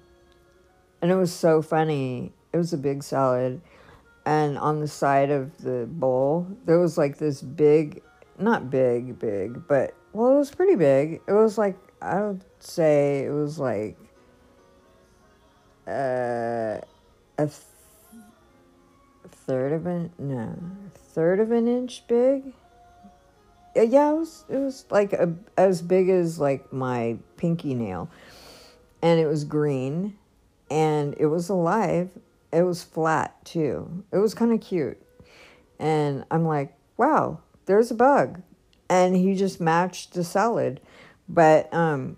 and 1.01 1.09
it 1.09 1.15
was 1.15 1.33
so 1.33 1.61
funny. 1.61 2.31
It 2.53 2.57
was 2.57 2.73
a 2.73 2.77
big 2.77 3.01
salad 3.01 3.61
and 4.25 4.57
on 4.57 4.81
the 4.81 4.87
side 4.87 5.31
of 5.31 5.57
the 5.59 5.87
bowl 5.89 6.45
there 6.65 6.79
was 6.79 6.97
like 6.97 7.17
this 7.17 7.41
big 7.41 8.03
not 8.37 8.69
big 8.69 9.17
big 9.17 9.67
but 9.67 9.95
well 10.13 10.35
it 10.35 10.37
was 10.37 10.51
pretty 10.51 10.75
big 10.75 11.21
it 11.27 11.33
was 11.33 11.57
like 11.57 11.75
I 12.01 12.21
would 12.21 12.43
say 12.63 13.25
it 13.25 13.31
was 13.31 13.59
like 13.59 13.97
uh, 15.87 16.79
a 17.37 17.37
th- 17.37 17.51
third 19.27 19.73
of 19.73 19.85
an 19.85 20.11
no, 20.17 20.55
third 21.13 21.39
of 21.39 21.51
an 21.51 21.67
inch 21.67 22.05
big. 22.07 22.53
Uh, 23.75 23.81
yeah, 23.81 24.11
it 24.11 24.15
was 24.15 24.45
it 24.49 24.57
was 24.57 24.85
like 24.89 25.13
a, 25.13 25.33
as 25.57 25.81
big 25.81 26.09
as 26.09 26.39
like 26.39 26.71
my 26.71 27.17
pinky 27.37 27.73
nail, 27.73 28.09
and 29.01 29.19
it 29.19 29.27
was 29.27 29.43
green, 29.43 30.17
and 30.69 31.15
it 31.17 31.27
was 31.27 31.49
alive. 31.49 32.09
It 32.51 32.63
was 32.63 32.83
flat 32.83 33.43
too. 33.45 34.03
It 34.11 34.17
was 34.17 34.33
kind 34.33 34.51
of 34.51 34.61
cute, 34.61 35.01
and 35.79 36.25
I'm 36.29 36.45
like, 36.45 36.73
wow, 36.97 37.39
there's 37.65 37.91
a 37.91 37.95
bug, 37.95 38.41
and 38.89 39.15
he 39.15 39.35
just 39.35 39.61
matched 39.61 40.13
the 40.13 40.23
salad 40.23 40.81
but 41.31 41.73
um, 41.73 42.17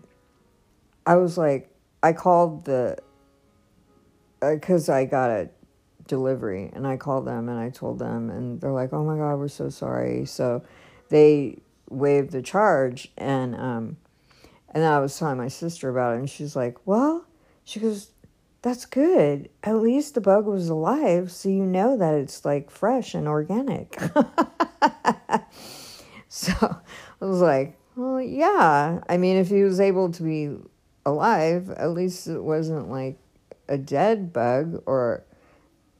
I 1.05 1.15
was 1.15 1.37
like, 1.37 1.69
I 2.01 2.13
called 2.13 2.65
the, 2.65 2.97
because 4.39 4.89
uh, 4.89 4.93
I 4.93 5.05
got 5.05 5.29
a 5.29 5.49
delivery 6.07 6.69
and 6.73 6.85
I 6.85 6.97
called 6.97 7.25
them 7.25 7.49
and 7.49 7.59
I 7.59 7.69
told 7.69 7.99
them 7.99 8.29
and 8.29 8.59
they're 8.59 8.71
like, 8.71 8.93
oh 8.93 9.03
my 9.03 9.17
God, 9.17 9.35
we're 9.35 9.47
so 9.47 9.69
sorry. 9.69 10.25
So 10.25 10.63
they 11.09 11.59
waived 11.89 12.31
the 12.31 12.41
charge 12.41 13.11
and, 13.17 13.55
um, 13.55 13.97
and 14.71 14.83
I 14.83 14.99
was 14.99 15.17
telling 15.17 15.37
my 15.37 15.47
sister 15.47 15.89
about 15.89 16.15
it 16.15 16.19
and 16.19 16.29
she's 16.29 16.55
like, 16.55 16.77
well, 16.85 17.25
she 17.63 17.79
goes, 17.79 18.09
that's 18.63 18.85
good. 18.85 19.49
At 19.61 19.75
least 19.75 20.15
the 20.15 20.21
bug 20.21 20.45
was 20.45 20.69
alive, 20.69 21.31
so 21.31 21.49
you 21.49 21.65
know 21.65 21.97
that 21.97 22.13
it's 22.15 22.45
like 22.45 22.71
fresh 22.71 23.13
and 23.13 23.27
organic. 23.27 23.99
so 26.29 26.53
I 26.61 27.25
was 27.25 27.41
like, 27.41 27.77
well, 27.97 28.21
yeah. 28.21 29.01
I 29.07 29.17
mean, 29.17 29.35
if 29.35 29.49
he 29.49 29.63
was 29.63 29.81
able 29.81 30.11
to 30.13 30.23
be 30.23 30.55
alive, 31.05 31.69
at 31.71 31.91
least 31.91 32.27
it 32.27 32.41
wasn't 32.41 32.89
like 32.89 33.17
a 33.67 33.77
dead 33.77 34.33
bug 34.33 34.81
or, 34.85 35.23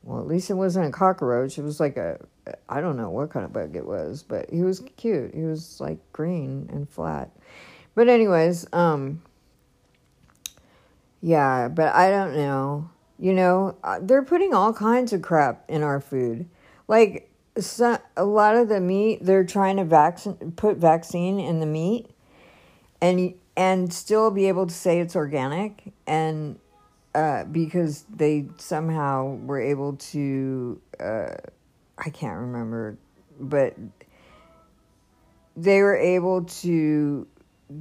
well, 0.03 0.19
at 0.19 0.27
least 0.27 0.49
it 0.49 0.55
wasn't 0.55 0.85
a 0.85 0.91
cockroach. 0.91 1.57
It 1.57 1.63
was 1.63 1.79
like 1.79 1.97
a, 1.97 2.19
I 2.67 2.81
don't 2.81 2.97
know 2.97 3.09
what 3.09 3.29
kind 3.29 3.45
of 3.45 3.53
bug 3.53 3.75
it 3.75 3.85
was, 3.85 4.23
but 4.23 4.49
he 4.49 4.61
was 4.61 4.83
cute. 4.97 5.33
He 5.33 5.43
was 5.43 5.79
like 5.79 5.99
green 6.11 6.69
and 6.71 6.89
flat. 6.89 7.31
But, 7.95 8.09
anyways, 8.09 8.65
um, 8.73 9.21
yeah, 11.21 11.69
but 11.69 11.93
I 11.93 12.09
don't 12.09 12.35
know. 12.35 12.89
You 13.17 13.33
know, 13.33 13.77
uh, 13.83 13.99
they're 14.01 14.23
putting 14.23 14.53
all 14.53 14.73
kinds 14.73 15.13
of 15.13 15.21
crap 15.21 15.63
in 15.69 15.83
our 15.83 16.01
food. 16.01 16.49
Like 16.89 17.29
so, 17.57 17.97
a 18.17 18.25
lot 18.25 18.55
of 18.55 18.67
the 18.67 18.81
meat, 18.81 19.19
they're 19.23 19.45
trying 19.45 19.77
to 19.77 19.85
vaccine 19.85 20.53
put 20.57 20.77
vaccine 20.77 21.39
in 21.39 21.61
the 21.61 21.65
meat, 21.65 22.09
and 22.99 23.33
and 23.55 23.93
still 23.93 24.31
be 24.31 24.47
able 24.47 24.67
to 24.67 24.73
say 24.73 24.99
it's 24.99 25.15
organic, 25.15 25.93
and 26.07 26.59
uh, 27.15 27.43
because 27.45 28.05
they 28.13 28.47
somehow 28.57 29.35
were 29.35 29.61
able 29.61 29.93
to, 29.97 30.81
uh, 30.99 31.35
I 31.97 32.09
can't 32.09 32.39
remember, 32.39 32.97
but 33.39 33.75
they 35.55 35.81
were 35.81 35.95
able 35.95 36.43
to 36.43 37.27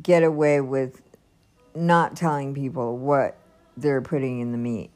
get 0.03 0.23
away 0.23 0.61
with 0.61 1.01
not 1.75 2.17
telling 2.17 2.55
people 2.55 2.99
what 2.99 3.39
they're 3.77 4.03
putting 4.03 4.41
in 4.41 4.53
the 4.53 4.59
meat 4.59 4.91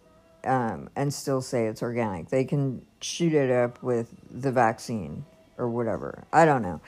um, 0.45 0.89
and 0.97 1.12
still 1.12 1.41
say 1.41 1.67
it's 1.67 1.83
organic. 1.83 2.29
They 2.29 2.45
can 2.45 2.85
shoot 3.01 3.33
it 3.33 3.51
up 3.51 3.83
with 3.83 4.15
the 4.31 4.53
vaccine 4.53 5.25
or 5.59 5.69
whatever. 5.69 6.25
I 6.33 6.45
don't 6.45 6.62
know. 6.62 6.81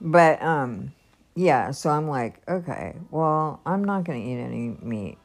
But 0.00 0.42
um, 0.42 0.92
yeah, 1.38 1.70
so 1.70 1.90
I'm 1.90 2.08
like, 2.08 2.40
okay, 2.48 2.96
well, 3.10 3.60
I'm 3.64 3.84
not 3.84 4.04
going 4.04 4.22
to 4.22 4.28
eat 4.28 4.40
any 4.40 4.76
meat. 4.82 5.18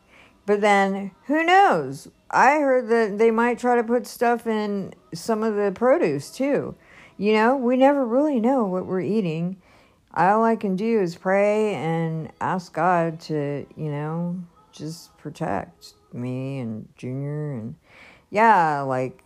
But 0.45 0.61
then 0.61 1.11
who 1.25 1.43
knows? 1.43 2.07
I 2.29 2.59
heard 2.59 2.89
that 2.89 3.17
they 3.17 3.31
might 3.31 3.59
try 3.59 3.75
to 3.75 3.83
put 3.83 4.05
stuff 4.05 4.45
in 4.45 4.93
some 5.13 5.41
of 5.43 5.55
the 5.55 5.71
produce 5.73 6.29
too. 6.29 6.75
You 7.17 7.33
know, 7.33 7.55
we 7.55 7.77
never 7.77 8.05
really 8.05 8.39
know 8.39 8.65
what 8.65 8.85
we're 8.85 9.01
eating 9.01 9.57
all 10.15 10.43
I 10.43 10.55
can 10.55 10.75
do 10.75 11.01
is 11.01 11.15
pray 11.15 11.73
and 11.75 12.31
ask 12.39 12.73
God 12.73 13.19
to, 13.21 13.65
you 13.75 13.91
know, 13.91 14.39
just 14.71 15.15
protect 15.17 15.93
me 16.11 16.59
and 16.59 16.87
Junior 16.97 17.53
and 17.53 17.75
yeah, 18.29 18.81
like 18.81 19.23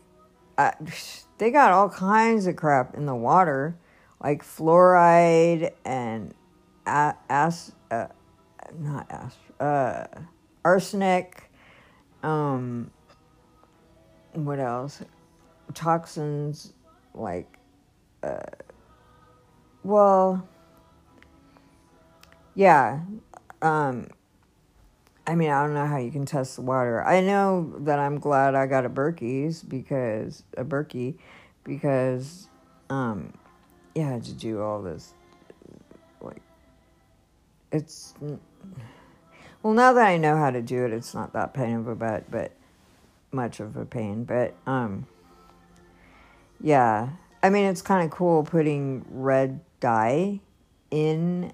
I, 0.58 0.74
they 1.38 1.52
got 1.52 1.72
all 1.72 1.90
kinds 1.90 2.48
of 2.48 2.56
crap 2.56 2.96
in 2.96 3.06
the 3.06 3.16
water, 3.16 3.78
like 4.24 4.44
fluoride 4.44 5.74
and 5.84 6.34
as 6.88 7.72
uh, 7.92 8.08
not 8.80 9.08
as 9.10 9.34
uh, 9.60 10.08
arsenic. 10.64 11.44
Um, 12.24 12.92
what 14.34 14.60
else? 14.60 15.02
Toxins 15.74 16.74
like 17.14 17.58
uh, 18.24 18.40
well 19.84 20.48
yeah. 22.56 23.02
Um, 23.62 24.08
I 25.28 25.36
mean, 25.36 25.50
I 25.50 25.64
don't 25.64 25.74
know 25.74 25.86
how 25.86 25.98
you 25.98 26.10
can 26.10 26.26
test 26.26 26.56
the 26.56 26.62
water. 26.62 27.04
I 27.04 27.22
know 27.22 27.74
that 27.80 28.00
I'm 28.00 28.18
glad 28.20 28.56
I 28.56 28.66
got 28.66 28.86
a 28.86 28.90
Berkey's 28.90 29.62
because 29.62 30.44
a 30.58 30.64
Berkey 30.64 31.16
because 31.64 32.48
um 32.90 33.34
yeah, 33.94 34.18
to 34.20 34.34
do 34.34 34.62
all 34.62 34.82
this 34.82 35.14
it's 37.72 38.14
well 39.64 39.74
now 39.74 39.94
that 39.94 40.08
I 40.08 40.18
know 40.18 40.38
how 40.38 40.52
to 40.52 40.62
do 40.62 40.86
it, 40.86 40.94
it's 40.94 41.14
not 41.14 41.34
that 41.34 41.54
pain 41.54 41.76
of 41.76 41.88
a 41.88 41.96
butt, 41.96 42.30
but 42.30 42.52
much 43.32 43.60
of 43.60 43.76
a 43.76 43.86
pain. 43.86 44.24
But 44.24 44.54
um 44.66 45.08
yeah. 46.62 47.10
I 47.44 47.50
mean 47.50 47.66
it's 47.66 47.82
kinda 47.82 48.10
cool 48.10 48.44
putting 48.44 49.06
red 49.10 49.62
dye 49.80 50.40
in 50.92 51.52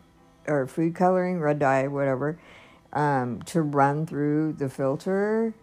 or 0.47 0.67
food 0.67 0.95
coloring, 0.95 1.39
red 1.39 1.59
dye, 1.59 1.87
whatever, 1.87 2.37
um, 2.91 3.41
to 3.43 3.61
run 3.61 4.05
through 4.05 4.53
the 4.53 4.69
filter 4.69 5.53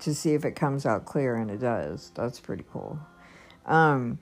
to 0.00 0.14
see 0.14 0.34
if 0.34 0.44
it 0.44 0.52
comes 0.52 0.84
out 0.84 1.04
clear, 1.04 1.36
and 1.36 1.50
it 1.50 1.58
does. 1.58 2.12
That's 2.14 2.38
pretty 2.38 2.64
cool. 2.72 2.98
Um, 3.64 4.18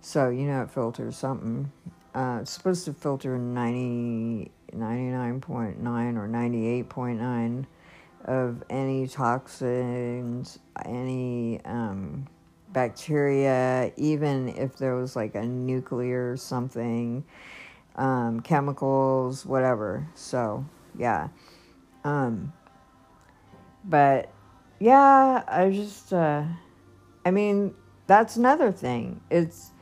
so, 0.00 0.30
you 0.30 0.46
know, 0.46 0.62
it 0.62 0.70
filters 0.70 1.16
something. 1.16 1.72
Uh, 2.16 2.42
supposed 2.46 2.86
to 2.86 2.94
filter 2.94 3.36
90, 3.36 4.50
99.9 4.74 6.16
or 6.16 6.26
98.9 6.26 7.66
of 8.24 8.62
any 8.70 9.06
toxins, 9.06 10.58
any 10.86 11.60
um, 11.66 12.26
bacteria, 12.72 13.92
even 13.98 14.48
if 14.48 14.78
there 14.78 14.94
was 14.94 15.14
like 15.14 15.34
a 15.34 15.44
nuclear 15.44 16.38
something 16.38 17.22
um, 17.96 18.40
chemicals, 18.40 19.44
whatever. 19.44 20.08
So, 20.14 20.64
yeah. 20.98 21.28
Um, 22.02 22.50
but 23.84 24.30
yeah, 24.80 25.44
I 25.46 25.68
just, 25.68 26.14
uh, 26.14 26.44
I 27.26 27.30
mean, 27.30 27.74
that's 28.06 28.36
another 28.36 28.72
thing. 28.72 29.20
It's, 29.28 29.72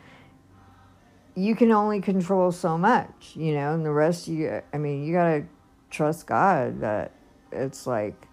you 1.35 1.55
can 1.57 1.73
only 1.73 2.01
control 2.01 2.53
so 2.53 2.79
much, 2.79 3.33
you 3.35 3.55
know, 3.55 3.75
and 3.75 3.85
the 3.85 3.93
rest 3.93 4.29
you, 4.29 4.63
I 4.73 4.79
mean, 4.79 5.05
you 5.05 5.13
gotta 5.13 5.45
trust 5.91 6.27
God 6.27 6.81
that 6.81 7.13
it's 7.51 7.87
like, 7.87 8.29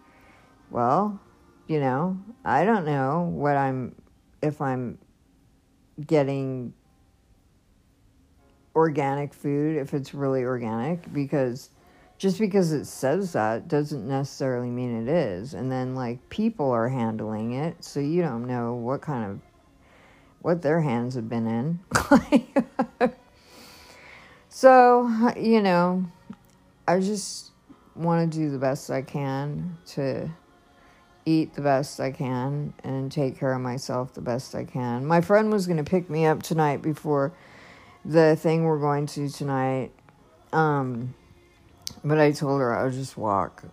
well, 0.69 1.19
you 1.67 1.79
know, 1.79 2.19
I 2.45 2.65
don't 2.65 2.85
know 2.85 3.31
what 3.33 3.57
I'm, 3.57 3.95
if 4.41 4.61
I'm 4.61 4.97
getting 6.05 6.73
organic 8.75 9.33
food 9.33 9.77
if 9.77 9.93
it's 9.93 10.13
really 10.13 10.43
organic 10.43 11.11
because 11.13 11.69
just 12.17 12.39
because 12.39 12.71
it 12.71 12.85
says 12.85 13.33
that 13.33 13.67
doesn't 13.67 14.07
necessarily 14.07 14.69
mean 14.69 15.07
it 15.07 15.11
is. 15.11 15.55
And 15.55 15.71
then 15.71 15.95
like 15.95 16.29
people 16.29 16.69
are 16.69 16.87
handling 16.87 17.53
it, 17.53 17.83
so 17.83 17.99
you 17.99 18.21
don't 18.21 18.45
know 18.45 18.75
what 18.75 19.01
kind 19.01 19.25
of 19.25 19.39
what 20.41 20.61
their 20.61 20.81
hands 20.81 21.15
have 21.15 21.29
been 21.29 21.47
in. 21.47 21.79
so, 24.49 25.09
you 25.37 25.61
know, 25.61 26.05
I 26.87 26.99
just 26.99 27.51
want 27.95 28.31
to 28.31 28.37
do 28.37 28.49
the 28.49 28.57
best 28.57 28.89
I 28.89 29.01
can 29.01 29.77
to 29.85 30.29
eat 31.25 31.53
the 31.53 31.61
best 31.61 31.99
I 31.99 32.11
can 32.11 32.73
and 32.83 33.11
take 33.11 33.37
care 33.37 33.53
of 33.53 33.61
myself 33.61 34.13
the 34.13 34.21
best 34.21 34.55
I 34.55 34.63
can. 34.63 35.05
My 35.05 35.21
friend 35.21 35.51
was 35.51 35.67
going 35.67 35.77
to 35.77 35.89
pick 35.89 36.09
me 36.09 36.25
up 36.25 36.41
tonight 36.41 36.81
before 36.81 37.31
the 38.03 38.35
thing 38.35 38.63
we're 38.63 38.79
going 38.79 39.05
to 39.07 39.29
tonight. 39.29 39.91
Um, 40.51 41.13
but 42.03 42.19
I 42.19 42.31
told 42.31 42.61
her 42.61 42.75
I'll 42.75 42.91
just 42.91 43.17
walk. 43.17 43.63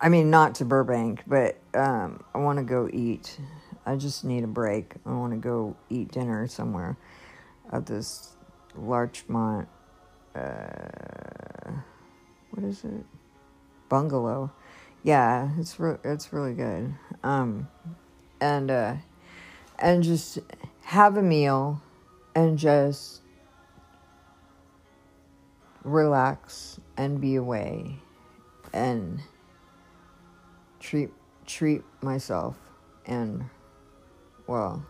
I 0.00 0.08
mean, 0.08 0.30
not 0.30 0.56
to 0.56 0.64
Burbank, 0.64 1.22
but 1.26 1.58
um, 1.74 2.22
I 2.34 2.38
want 2.38 2.58
to 2.58 2.64
go 2.64 2.88
eat. 2.92 3.38
I 3.86 3.96
just 3.96 4.24
need 4.24 4.44
a 4.44 4.48
break. 4.48 4.94
I 5.06 5.10
want 5.10 5.32
to 5.32 5.38
go 5.38 5.76
eat 5.88 6.12
dinner 6.12 6.46
somewhere 6.46 6.96
at 7.72 7.86
this 7.86 8.36
Larchmont. 8.76 9.68
Uh, 10.34 11.72
what 12.50 12.64
is 12.64 12.84
it? 12.84 13.04
Bungalow. 13.88 14.52
Yeah, 15.02 15.50
it's 15.58 15.80
re- 15.80 15.98
it's 16.04 16.32
really 16.32 16.54
good. 16.54 16.94
Um, 17.24 17.68
and 18.40 18.70
uh, 18.70 18.94
and 19.78 20.02
just 20.02 20.38
have 20.82 21.16
a 21.16 21.22
meal, 21.22 21.82
and 22.34 22.58
just 22.58 23.22
relax 25.84 26.78
and 26.96 27.20
be 27.20 27.36
away 27.36 27.98
and 28.72 29.20
treat 30.78 31.10
treat 31.46 31.82
myself 32.02 32.56
and 33.06 33.44
well 34.50 34.84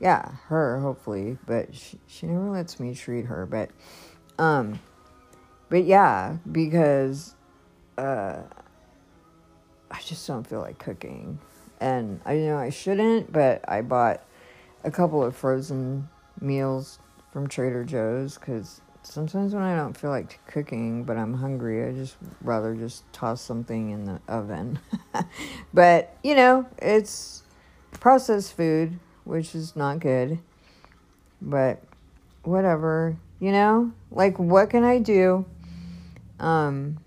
yeah 0.00 0.32
her 0.48 0.78
hopefully 0.80 1.38
but 1.46 1.74
she, 1.74 1.98
she 2.06 2.26
never 2.26 2.50
lets 2.50 2.78
me 2.78 2.94
treat 2.94 3.24
her 3.24 3.46
but 3.46 3.70
um 4.38 4.78
but 5.70 5.84
yeah 5.84 6.36
because 6.52 7.34
uh 7.96 8.42
i 9.90 9.98
just 10.00 10.26
don't 10.26 10.46
feel 10.46 10.60
like 10.60 10.78
cooking 10.78 11.38
and 11.80 12.20
i 12.26 12.34
know 12.36 12.58
i 12.58 12.68
shouldn't 12.68 13.32
but 13.32 13.64
i 13.66 13.80
bought 13.80 14.22
a 14.84 14.90
couple 14.90 15.24
of 15.24 15.34
frozen 15.34 16.06
meals 16.40 16.98
from 17.32 17.48
trader 17.48 17.84
joe's 17.84 18.36
because 18.36 18.82
sometimes 19.02 19.54
when 19.54 19.62
I 19.62 19.74
don't 19.74 19.96
feel 19.96 20.10
like 20.10 20.38
cooking, 20.46 21.04
but 21.04 21.16
I'm 21.16 21.32
hungry, 21.32 21.88
I 21.88 21.92
just 21.92 22.16
rather 22.42 22.74
just 22.74 23.10
toss 23.12 23.40
something 23.40 23.90
in 23.90 24.04
the 24.04 24.20
oven. 24.28 24.78
but, 25.72 26.14
you 26.22 26.34
know, 26.34 26.66
it's 26.76 27.42
processed 27.92 28.56
food, 28.56 28.98
which 29.24 29.54
is 29.54 29.76
not 29.76 30.00
good. 30.00 30.38
But 31.40 31.82
whatever, 32.42 33.16
you 33.40 33.52
know? 33.52 33.92
Like 34.10 34.38
what 34.38 34.70
can 34.70 34.84
I 34.84 34.98
do? 34.98 35.44
Um 36.40 36.98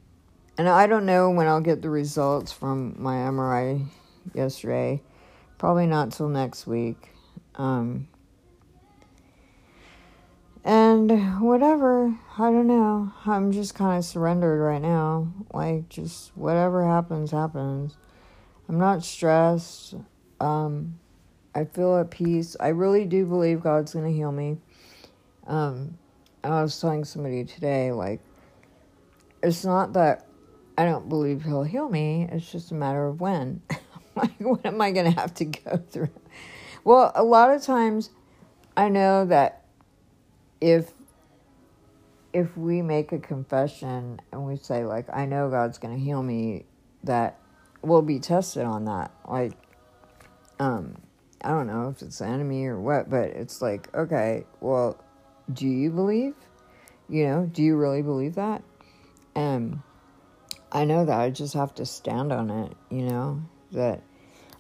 and 0.57 0.69
I 0.69 0.87
don't 0.87 1.05
know 1.05 1.31
when 1.31 1.47
I'll 1.47 1.61
get 1.61 1.81
the 1.81 1.89
results 1.89 2.51
from 2.51 2.95
my 3.01 3.15
MRI 3.15 3.85
yesterday. 4.33 5.01
Probably 5.57 5.87
not 5.87 6.11
till 6.11 6.29
next 6.29 6.67
week. 6.67 7.09
Um 7.55 8.07
and 10.63 11.41
whatever, 11.41 12.15
I 12.37 12.51
don't 12.51 12.67
know. 12.67 13.11
I'm 13.25 13.51
just 13.51 13.73
kind 13.73 13.97
of 13.97 14.05
surrendered 14.05 14.59
right 14.59 14.81
now. 14.81 15.33
Like, 15.51 15.89
just 15.89 16.37
whatever 16.37 16.85
happens, 16.85 17.31
happens. 17.31 17.97
I'm 18.69 18.77
not 18.77 19.03
stressed. 19.03 19.95
Um, 20.41 20.99
I 21.53 21.65
feel 21.65 21.97
at 21.97 22.09
peace. 22.09 22.57
I 22.59 22.69
really 22.69 23.05
do 23.05 23.25
believe 23.25 23.61
God's 23.61 23.93
going 23.93 24.05
to 24.05 24.11
heal 24.11 24.31
me. 24.31 24.57
Um, 25.45 25.97
I 26.43 26.61
was 26.63 26.79
telling 26.79 27.05
somebody 27.05 27.43
today, 27.43 27.91
like, 27.91 28.19
it's 29.43 29.63
not 29.63 29.93
that 29.93 30.25
I 30.77 30.85
don't 30.85 31.07
believe 31.07 31.43
He'll 31.43 31.63
heal 31.63 31.89
me, 31.89 32.27
it's 32.31 32.51
just 32.51 32.71
a 32.71 32.73
matter 32.73 33.05
of 33.05 33.21
when. 33.21 33.61
like, 34.15 34.39
what 34.39 34.65
am 34.65 34.81
I 34.81 34.91
going 34.91 35.11
to 35.13 35.19
have 35.19 35.33
to 35.35 35.45
go 35.45 35.77
through? 35.91 36.09
Well, 36.83 37.11
a 37.13 37.23
lot 37.23 37.51
of 37.51 37.61
times 37.61 38.09
I 38.75 38.89
know 38.89 39.25
that 39.25 39.65
if 40.59 40.91
if 42.33 42.55
we 42.55 42.81
make 42.81 43.11
a 43.11 43.19
confession 43.19 44.21
and 44.31 44.45
we 44.45 44.55
say 44.55 44.85
like 44.85 45.05
I 45.11 45.25
know 45.25 45.49
God's 45.49 45.77
going 45.77 45.93
to 45.97 46.01
heal 46.01 46.23
me 46.23 46.63
that 47.03 47.37
we'll 47.81 48.01
be 48.01 48.19
tested 48.19 48.63
on 48.63 48.85
that 48.85 49.11
like 49.27 49.51
um 50.61 50.95
I 51.43 51.49
don't 51.49 51.67
know 51.67 51.89
if 51.89 52.01
it's 52.01 52.19
the 52.19 52.25
enemy 52.25 52.65
or 52.65 52.79
what 52.79 53.09
but 53.09 53.29
it's 53.29 53.61
like 53.61 53.93
okay 53.95 54.45
well 54.59 54.97
do 55.51 55.67
you 55.67 55.89
believe 55.89 56.35
you 57.09 57.25
know 57.25 57.49
do 57.51 57.63
you 57.63 57.75
really 57.75 58.01
believe 58.01 58.35
that 58.35 58.63
um 59.35 59.83
I 60.71 60.85
know 60.85 61.03
that 61.05 61.19
I 61.19 61.29
just 61.31 61.53
have 61.55 61.73
to 61.75 61.85
stand 61.85 62.31
on 62.31 62.49
it 62.49 62.73
you 62.89 63.03
know 63.03 63.41
that 63.71 64.01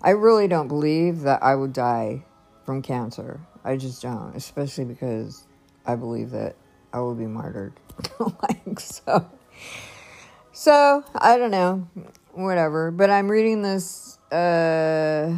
I 0.01 0.11
really 0.11 0.47
don't 0.47 0.67
believe 0.67 1.21
that 1.21 1.43
I 1.43 1.55
would 1.55 1.73
die 1.73 2.25
from 2.65 2.81
cancer 2.81 3.39
I 3.63 3.77
just 3.77 4.01
don't 4.01 4.35
especially 4.35 4.85
because 4.85 5.45
I 5.85 5.95
believe 5.95 6.31
that 6.31 6.55
I 6.93 6.99
will 6.99 7.15
be 7.15 7.25
martyred. 7.25 7.73
like 8.19 8.79
so. 8.79 9.29
So, 10.51 11.03
I 11.15 11.37
don't 11.37 11.51
know. 11.51 11.87
Whatever. 12.33 12.91
But 12.91 13.09
I'm 13.09 13.31
reading 13.31 13.61
this 13.61 14.17
uh 14.31 15.37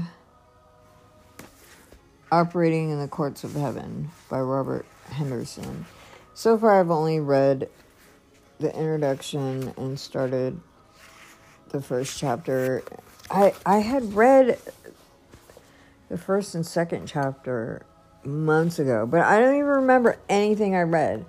Operating 2.34 2.90
in 2.90 3.00
the 3.00 3.08
Courts 3.08 3.44
of 3.44 3.54
Heaven 3.54 4.10
by 4.28 4.40
Robert 4.40 4.88
Henderson. 5.08 5.86
So 6.34 6.58
far 6.58 6.80
I've 6.80 6.90
only 6.90 7.20
read 7.20 7.70
the 8.58 8.76
introduction 8.76 9.72
and 9.78 10.00
started 10.00 10.60
the 11.70 11.80
first 11.80 12.18
chapter. 12.18 12.82
I 13.30 13.54
I 13.68 13.78
had 13.78 14.16
read 14.16 14.58
the 16.10 16.18
first 16.18 16.56
and 16.56 16.66
second 16.66 17.06
chapter 17.06 17.86
months 18.24 18.80
ago, 18.80 19.06
but 19.06 19.22
I 19.22 19.40
don't 19.40 19.54
even 19.54 19.68
remember 19.68 20.18
anything 20.28 20.76
I 20.76 20.82
read. 20.82 21.28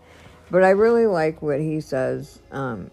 But 0.51 0.65
I 0.65 0.71
really 0.71 1.05
like 1.05 1.43
what 1.43 1.61
he 1.61 1.83
says 1.83 2.41
um, 2.51 2.91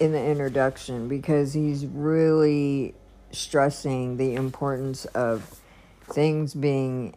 in 0.00 0.10
the 0.10 0.24
introduction 0.24 1.06
because 1.06 1.52
he's 1.54 1.86
really 1.86 2.96
stressing 3.30 4.16
the 4.16 4.34
importance 4.34 5.04
of 5.04 5.60
things 6.10 6.54
being 6.54 7.14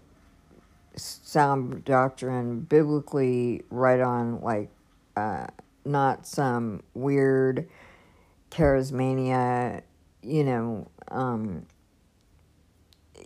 sound 0.96 1.86
doctrine, 1.86 2.62
biblically 2.62 3.64
right 3.70 4.00
on, 4.00 4.42
like 4.42 4.70
uh, 5.16 5.48
not 5.86 6.26
some 6.26 6.82
weird 6.94 7.68
charismania, 8.52 9.82
you 10.22 10.44
know, 10.44 10.88
um, 11.10 11.66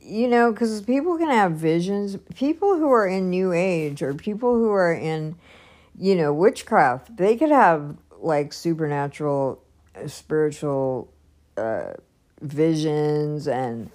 you 0.01 0.27
know, 0.27 0.51
because 0.51 0.81
people 0.81 1.17
can 1.17 1.29
have 1.29 1.53
visions. 1.53 2.17
People 2.35 2.77
who 2.77 2.91
are 2.91 3.07
in 3.07 3.29
New 3.29 3.53
Age 3.53 4.01
or 4.01 4.13
people 4.13 4.55
who 4.55 4.69
are 4.71 4.93
in, 4.93 5.35
you 5.97 6.15
know, 6.15 6.33
witchcraft, 6.33 7.15
they 7.15 7.37
could 7.37 7.51
have 7.51 7.97
like 8.19 8.53
supernatural, 8.53 9.61
uh, 9.95 10.07
spiritual 10.07 11.11
uh, 11.57 11.93
visions. 12.41 13.47
And 13.47 13.89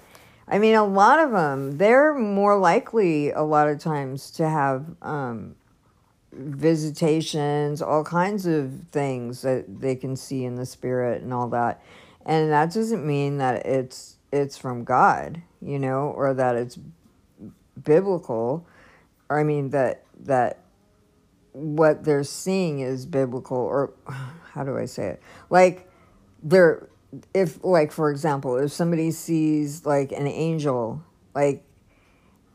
I 0.51 0.59
mean, 0.59 0.75
a 0.75 0.85
lot 0.85 1.19
of 1.19 1.31
them, 1.33 1.77
they're 1.77 2.15
more 2.15 2.59
likely 2.59 3.31
a 3.31 3.43
lot 3.43 3.69
of 3.69 3.79
times 3.79 4.31
to 4.33 4.49
have 4.49 4.87
um, 5.03 5.57
visitations, 6.33 7.83
all 7.83 8.03
kinds 8.03 8.47
of 8.47 8.73
things 8.91 9.43
that 9.43 9.81
they 9.81 9.95
can 9.95 10.17
see 10.17 10.45
in 10.45 10.55
the 10.55 10.65
spirit 10.65 11.23
and 11.23 11.35
all 11.35 11.49
that. 11.49 11.83
And 12.25 12.51
that 12.51 12.73
doesn't 12.73 13.07
mean 13.07 13.39
that 13.39 13.67
it's 13.67 14.17
it's 14.31 14.59
from 14.59 14.85
God, 14.85 15.43
you 15.63 15.79
know, 15.79 16.13
or 16.15 16.35
that 16.35 16.55
it's 16.55 16.79
biblical, 17.83 18.67
or 19.29 19.41
I 19.41 19.45
mean 19.45 19.71
that 19.71 20.05
that 20.21 20.61
what 21.53 22.05
they're 22.05 22.25
seeing 22.25 22.81
is 22.81 23.07
biblical, 23.07 23.57
or 23.57 23.93
how 24.53 24.65
do 24.65 24.77
I 24.77 24.87
say 24.87 25.09
it? 25.09 25.23
Like 25.51 25.91
they're 26.43 26.89
if 27.35 27.63
like 27.65 27.93
for 27.93 28.11
example, 28.11 28.57
if 28.57 28.73
somebody 28.73 29.11
sees 29.11 29.87
like 29.87 30.13
an 30.13 30.27
angel, 30.27 31.03
like 31.35 31.65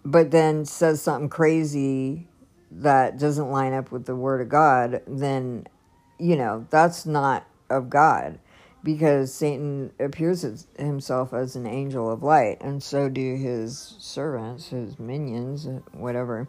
but 0.05 0.31
then 0.31 0.65
says 0.65 1.01
something 1.01 1.29
crazy 1.29 2.27
that 2.71 3.17
doesn't 3.17 3.49
line 3.49 3.73
up 3.73 3.91
with 3.91 4.05
the 4.05 4.15
word 4.15 4.41
of 4.41 4.49
God, 4.49 5.01
then 5.07 5.67
you 6.19 6.35
know, 6.35 6.67
that's 6.69 7.05
not 7.05 7.45
of 7.69 7.89
God 7.89 8.39
because 8.83 9.33
Satan 9.33 9.91
appears 9.99 10.43
as 10.43 10.67
himself 10.77 11.33
as 11.33 11.55
an 11.55 11.65
angel 11.65 12.11
of 12.11 12.21
light, 12.21 12.57
and 12.61 12.83
so 12.83 13.09
do 13.09 13.35
his 13.35 13.95
servants, 13.97 14.69
his 14.69 14.99
minions, 14.99 15.67
whatever. 15.93 16.47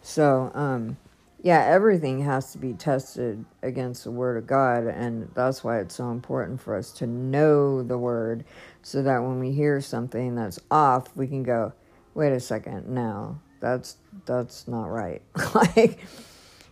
So, 0.00 0.50
um, 0.54 0.96
yeah, 1.42 1.64
everything 1.64 2.22
has 2.22 2.52
to 2.52 2.58
be 2.58 2.72
tested 2.72 3.44
against 3.62 4.04
the 4.04 4.10
Word 4.10 4.36
of 4.36 4.46
God, 4.46 4.84
and 4.86 5.30
that's 5.34 5.62
why 5.62 5.78
it's 5.78 5.94
so 5.94 6.10
important 6.10 6.60
for 6.60 6.76
us 6.76 6.90
to 6.94 7.06
know 7.06 7.82
the 7.82 7.98
Word, 7.98 8.44
so 8.82 9.02
that 9.02 9.18
when 9.22 9.38
we 9.38 9.52
hear 9.52 9.80
something 9.80 10.34
that's 10.34 10.58
off, 10.70 11.16
we 11.16 11.26
can 11.26 11.42
go, 11.42 11.72
"Wait 12.14 12.32
a 12.32 12.40
second, 12.40 12.88
no, 12.88 13.38
that's 13.60 13.96
that's 14.26 14.66
not 14.66 14.86
right." 14.86 15.22
like, 15.54 16.00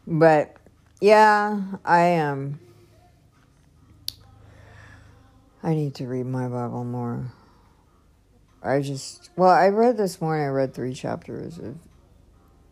but 0.06 0.56
yeah, 1.00 1.60
I 1.84 2.00
am. 2.00 2.32
Um, 2.32 2.60
I 5.62 5.74
need 5.74 5.96
to 5.96 6.06
read 6.06 6.26
my 6.26 6.46
Bible 6.46 6.84
more. 6.84 7.32
I 8.62 8.80
just, 8.80 9.30
well, 9.36 9.50
I 9.50 9.68
read 9.68 9.96
this 9.96 10.20
morning, 10.20 10.44
I 10.44 10.48
read 10.48 10.74
three 10.74 10.94
chapters 10.94 11.58
of 11.58 11.76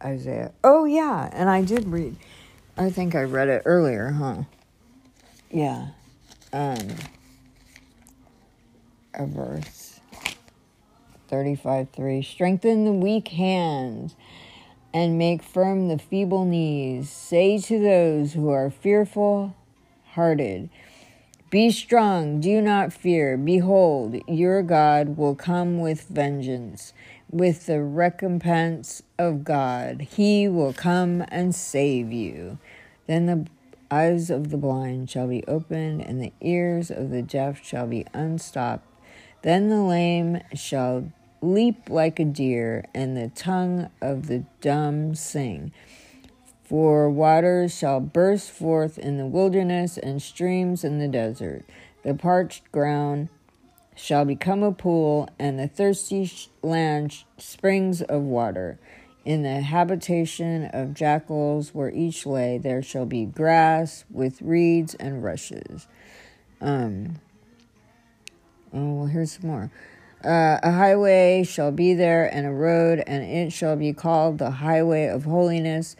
Isaiah. 0.04 0.52
Oh, 0.62 0.84
yeah, 0.84 1.30
and 1.32 1.48
I 1.48 1.62
did 1.62 1.86
read, 1.88 2.16
I 2.76 2.90
think 2.90 3.14
I 3.14 3.22
read 3.22 3.48
it 3.48 3.62
earlier, 3.64 4.10
huh? 4.10 4.42
Yeah. 5.50 5.88
Um, 6.52 6.88
a 9.14 9.26
verse 9.26 10.00
35 11.28 11.90
3 11.90 12.22
Strengthen 12.22 12.84
the 12.84 12.92
weak 12.92 13.28
hands 13.28 14.14
and 14.92 15.18
make 15.18 15.42
firm 15.42 15.88
the 15.88 15.98
feeble 15.98 16.44
knees. 16.44 17.10
Say 17.10 17.58
to 17.58 17.80
those 17.80 18.34
who 18.34 18.50
are 18.50 18.70
fearful 18.70 19.54
hearted, 20.12 20.70
be 21.50 21.70
strong, 21.70 22.40
do 22.40 22.60
not 22.60 22.92
fear. 22.92 23.36
Behold, 23.36 24.16
your 24.26 24.62
God 24.62 25.16
will 25.16 25.34
come 25.34 25.78
with 25.78 26.08
vengeance, 26.08 26.92
with 27.34 27.66
the 27.66 27.82
recompense 27.82 29.02
of 29.18 29.42
God. 29.42 30.00
He 30.02 30.46
will 30.46 30.72
come 30.72 31.24
and 31.28 31.52
save 31.52 32.12
you. 32.12 32.58
Then 33.08 33.26
the 33.26 33.46
eyes 33.90 34.30
of 34.30 34.50
the 34.50 34.56
blind 34.56 35.10
shall 35.10 35.26
be 35.26 35.44
opened, 35.48 36.02
and 36.02 36.22
the 36.22 36.32
ears 36.40 36.92
of 36.92 37.10
the 37.10 37.22
deaf 37.22 37.60
shall 37.64 37.88
be 37.88 38.06
unstopped. 38.14 38.86
Then 39.42 39.68
the 39.68 39.82
lame 39.82 40.42
shall 40.54 41.10
leap 41.42 41.90
like 41.90 42.20
a 42.20 42.24
deer, 42.24 42.84
and 42.94 43.16
the 43.16 43.32
tongue 43.34 43.90
of 44.00 44.28
the 44.28 44.44
dumb 44.60 45.16
sing. 45.16 45.72
For 46.62 47.10
waters 47.10 47.76
shall 47.76 47.98
burst 47.98 48.52
forth 48.52 48.96
in 48.96 49.18
the 49.18 49.26
wilderness 49.26 49.98
and 49.98 50.22
streams 50.22 50.84
in 50.84 51.00
the 51.00 51.08
desert. 51.08 51.64
The 52.04 52.14
parched 52.14 52.70
ground 52.70 53.28
shall 53.94 54.24
become 54.24 54.62
a 54.62 54.72
pool, 54.72 55.28
and 55.38 55.58
the 55.58 55.68
thirsty 55.68 56.30
land 56.62 57.24
springs 57.38 58.02
of 58.02 58.22
water. 58.22 58.78
In 59.24 59.42
the 59.42 59.60
habitation 59.60 60.66
of 60.66 60.92
jackals, 60.92 61.74
where 61.74 61.90
each 61.90 62.26
lay, 62.26 62.58
there 62.58 62.82
shall 62.82 63.06
be 63.06 63.24
grass 63.24 64.04
with 64.10 64.42
reeds 64.42 64.94
and 64.96 65.24
rushes. 65.24 65.86
Um, 66.60 67.20
oh, 68.72 68.92
well, 68.92 69.06
here's 69.06 69.32
some 69.32 69.50
more. 69.50 69.70
Uh, 70.22 70.58
a 70.62 70.72
highway 70.72 71.42
shall 71.42 71.70
be 71.70 71.94
there, 71.94 72.26
and 72.32 72.46
a 72.46 72.50
road, 72.50 73.02
and 73.06 73.22
it 73.22 73.52
shall 73.52 73.76
be 73.76 73.92
called 73.92 74.38
the 74.38 74.50
highway 74.50 75.06
of 75.06 75.24
holiness. 75.24 75.96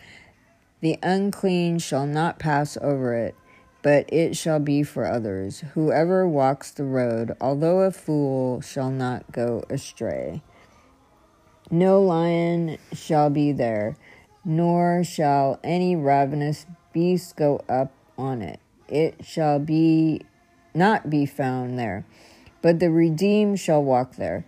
The 0.80 0.99
unclean 1.03 1.78
shall 1.78 2.07
not 2.07 2.38
pass 2.38 2.76
over 2.80 3.14
it, 3.14 3.34
but 3.85 4.11
it 4.11 4.35
shall 4.35 4.59
be 4.59 4.82
for 4.82 5.05
others. 5.05 5.62
Whoever 5.74 6.26
walks 6.26 6.70
the 6.70 6.85
road, 6.85 7.37
although 7.39 7.80
a 7.80 7.91
fool, 7.91 8.62
shall 8.62 8.91
not 8.91 9.30
go 9.30 9.62
astray. 9.68 10.41
No 11.70 12.01
lion 12.01 12.78
shall 12.95 13.28
be 13.28 13.53
there, 13.53 13.99
nor 14.43 15.05
shall 15.05 15.61
any 15.62 15.97
ravenous 15.97 16.64
beast 16.95 17.37
go 17.37 17.62
up 17.68 17.93
on 18.16 18.41
it. 18.41 18.59
It 18.89 19.22
shall 19.22 19.59
be 19.59 20.22
not 20.72 21.11
be 21.11 21.26
found 21.26 21.78
there, 21.78 22.07
but 22.62 22.80
the 22.80 22.91
redeemed 22.91 23.61
shall 23.61 23.85
walk 23.85 24.16
there. 24.16 24.47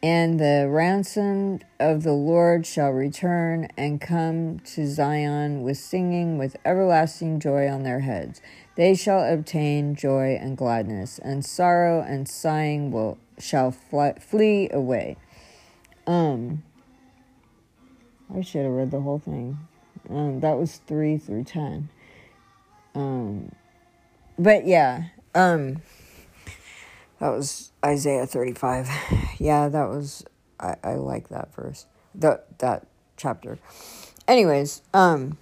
And 0.00 0.38
the 0.38 0.68
ransomed 0.70 1.64
of 1.80 2.04
the 2.04 2.12
Lord 2.12 2.64
shall 2.64 2.90
return 2.90 3.68
and 3.76 4.00
come 4.00 4.60
to 4.60 4.86
Zion 4.86 5.62
with 5.62 5.76
singing, 5.76 6.38
with 6.38 6.56
everlasting 6.64 7.40
joy 7.40 7.68
on 7.68 7.82
their 7.82 8.00
heads. 8.00 8.40
They 8.76 8.94
shall 8.94 9.24
obtain 9.32 9.96
joy 9.96 10.38
and 10.40 10.56
gladness, 10.56 11.18
and 11.18 11.44
sorrow 11.44 12.00
and 12.00 12.28
sighing 12.28 12.92
will 12.92 13.18
shall 13.40 13.72
flee 13.72 14.68
away. 14.72 15.16
Um, 16.06 16.62
I 18.32 18.42
should 18.42 18.62
have 18.62 18.72
read 18.72 18.92
the 18.92 19.00
whole 19.00 19.18
thing. 19.18 19.58
Um, 20.08 20.38
that 20.40 20.56
was 20.56 20.76
three 20.86 21.18
through 21.18 21.44
ten. 21.44 21.88
Um, 22.94 23.50
but 24.38 24.64
yeah, 24.64 25.06
um, 25.34 25.82
that 27.20 27.30
was 27.30 27.72
Isaiah 27.84 28.26
thirty-five. 28.26 28.88
Yeah, 29.40 29.68
that 29.68 29.88
was 29.88 30.24
I, 30.58 30.74
I 30.82 30.94
like 30.94 31.28
that 31.28 31.54
verse. 31.54 31.86
That 32.14 32.58
that 32.58 32.86
chapter. 33.16 33.58
Anyways, 34.26 34.82
um, 34.92 35.38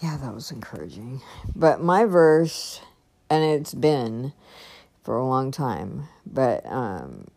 yeah, 0.00 0.18
that 0.18 0.34
was 0.34 0.50
encouraging. 0.50 1.22
But 1.56 1.82
my 1.82 2.04
verse, 2.04 2.80
and 3.30 3.42
it's 3.42 3.72
been 3.72 4.32
for 5.02 5.16
a 5.16 5.26
long 5.26 5.50
time, 5.50 6.08
but 6.26 6.64
um, 6.66 7.28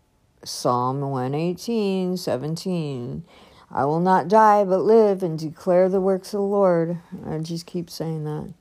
Psalm 0.43 1.01
118, 1.01 2.17
17. 2.17 3.23
I 3.69 3.85
will 3.85 3.99
not 3.99 4.29
die 4.29 4.63
but 4.63 4.79
live 4.79 5.23
and 5.23 5.37
declare 5.37 5.89
the 5.89 5.99
works 5.99 6.33
of 6.33 6.39
the 6.39 6.45
Lord. 6.45 6.99
I 7.25 7.37
just 7.39 7.65
keep 7.65 7.89
saying 7.89 8.23
that. 8.23 8.53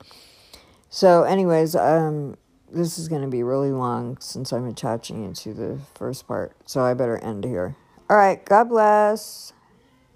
So, 0.91 1.22
anyways, 1.22 1.76
um, 1.76 2.37
this 2.76 2.98
is 2.98 3.08
going 3.08 3.22
to 3.22 3.28
be 3.28 3.42
really 3.42 3.72
long 3.72 4.18
since 4.20 4.52
I'm 4.52 4.66
attaching 4.66 5.24
it 5.24 5.34
to 5.36 5.54
the 5.54 5.78
first 5.94 6.28
part. 6.28 6.52
So 6.66 6.82
I 6.82 6.94
better 6.94 7.18
end 7.18 7.44
here. 7.44 7.74
All 8.10 8.16
right. 8.16 8.44
God 8.44 8.68
bless. 8.68 9.52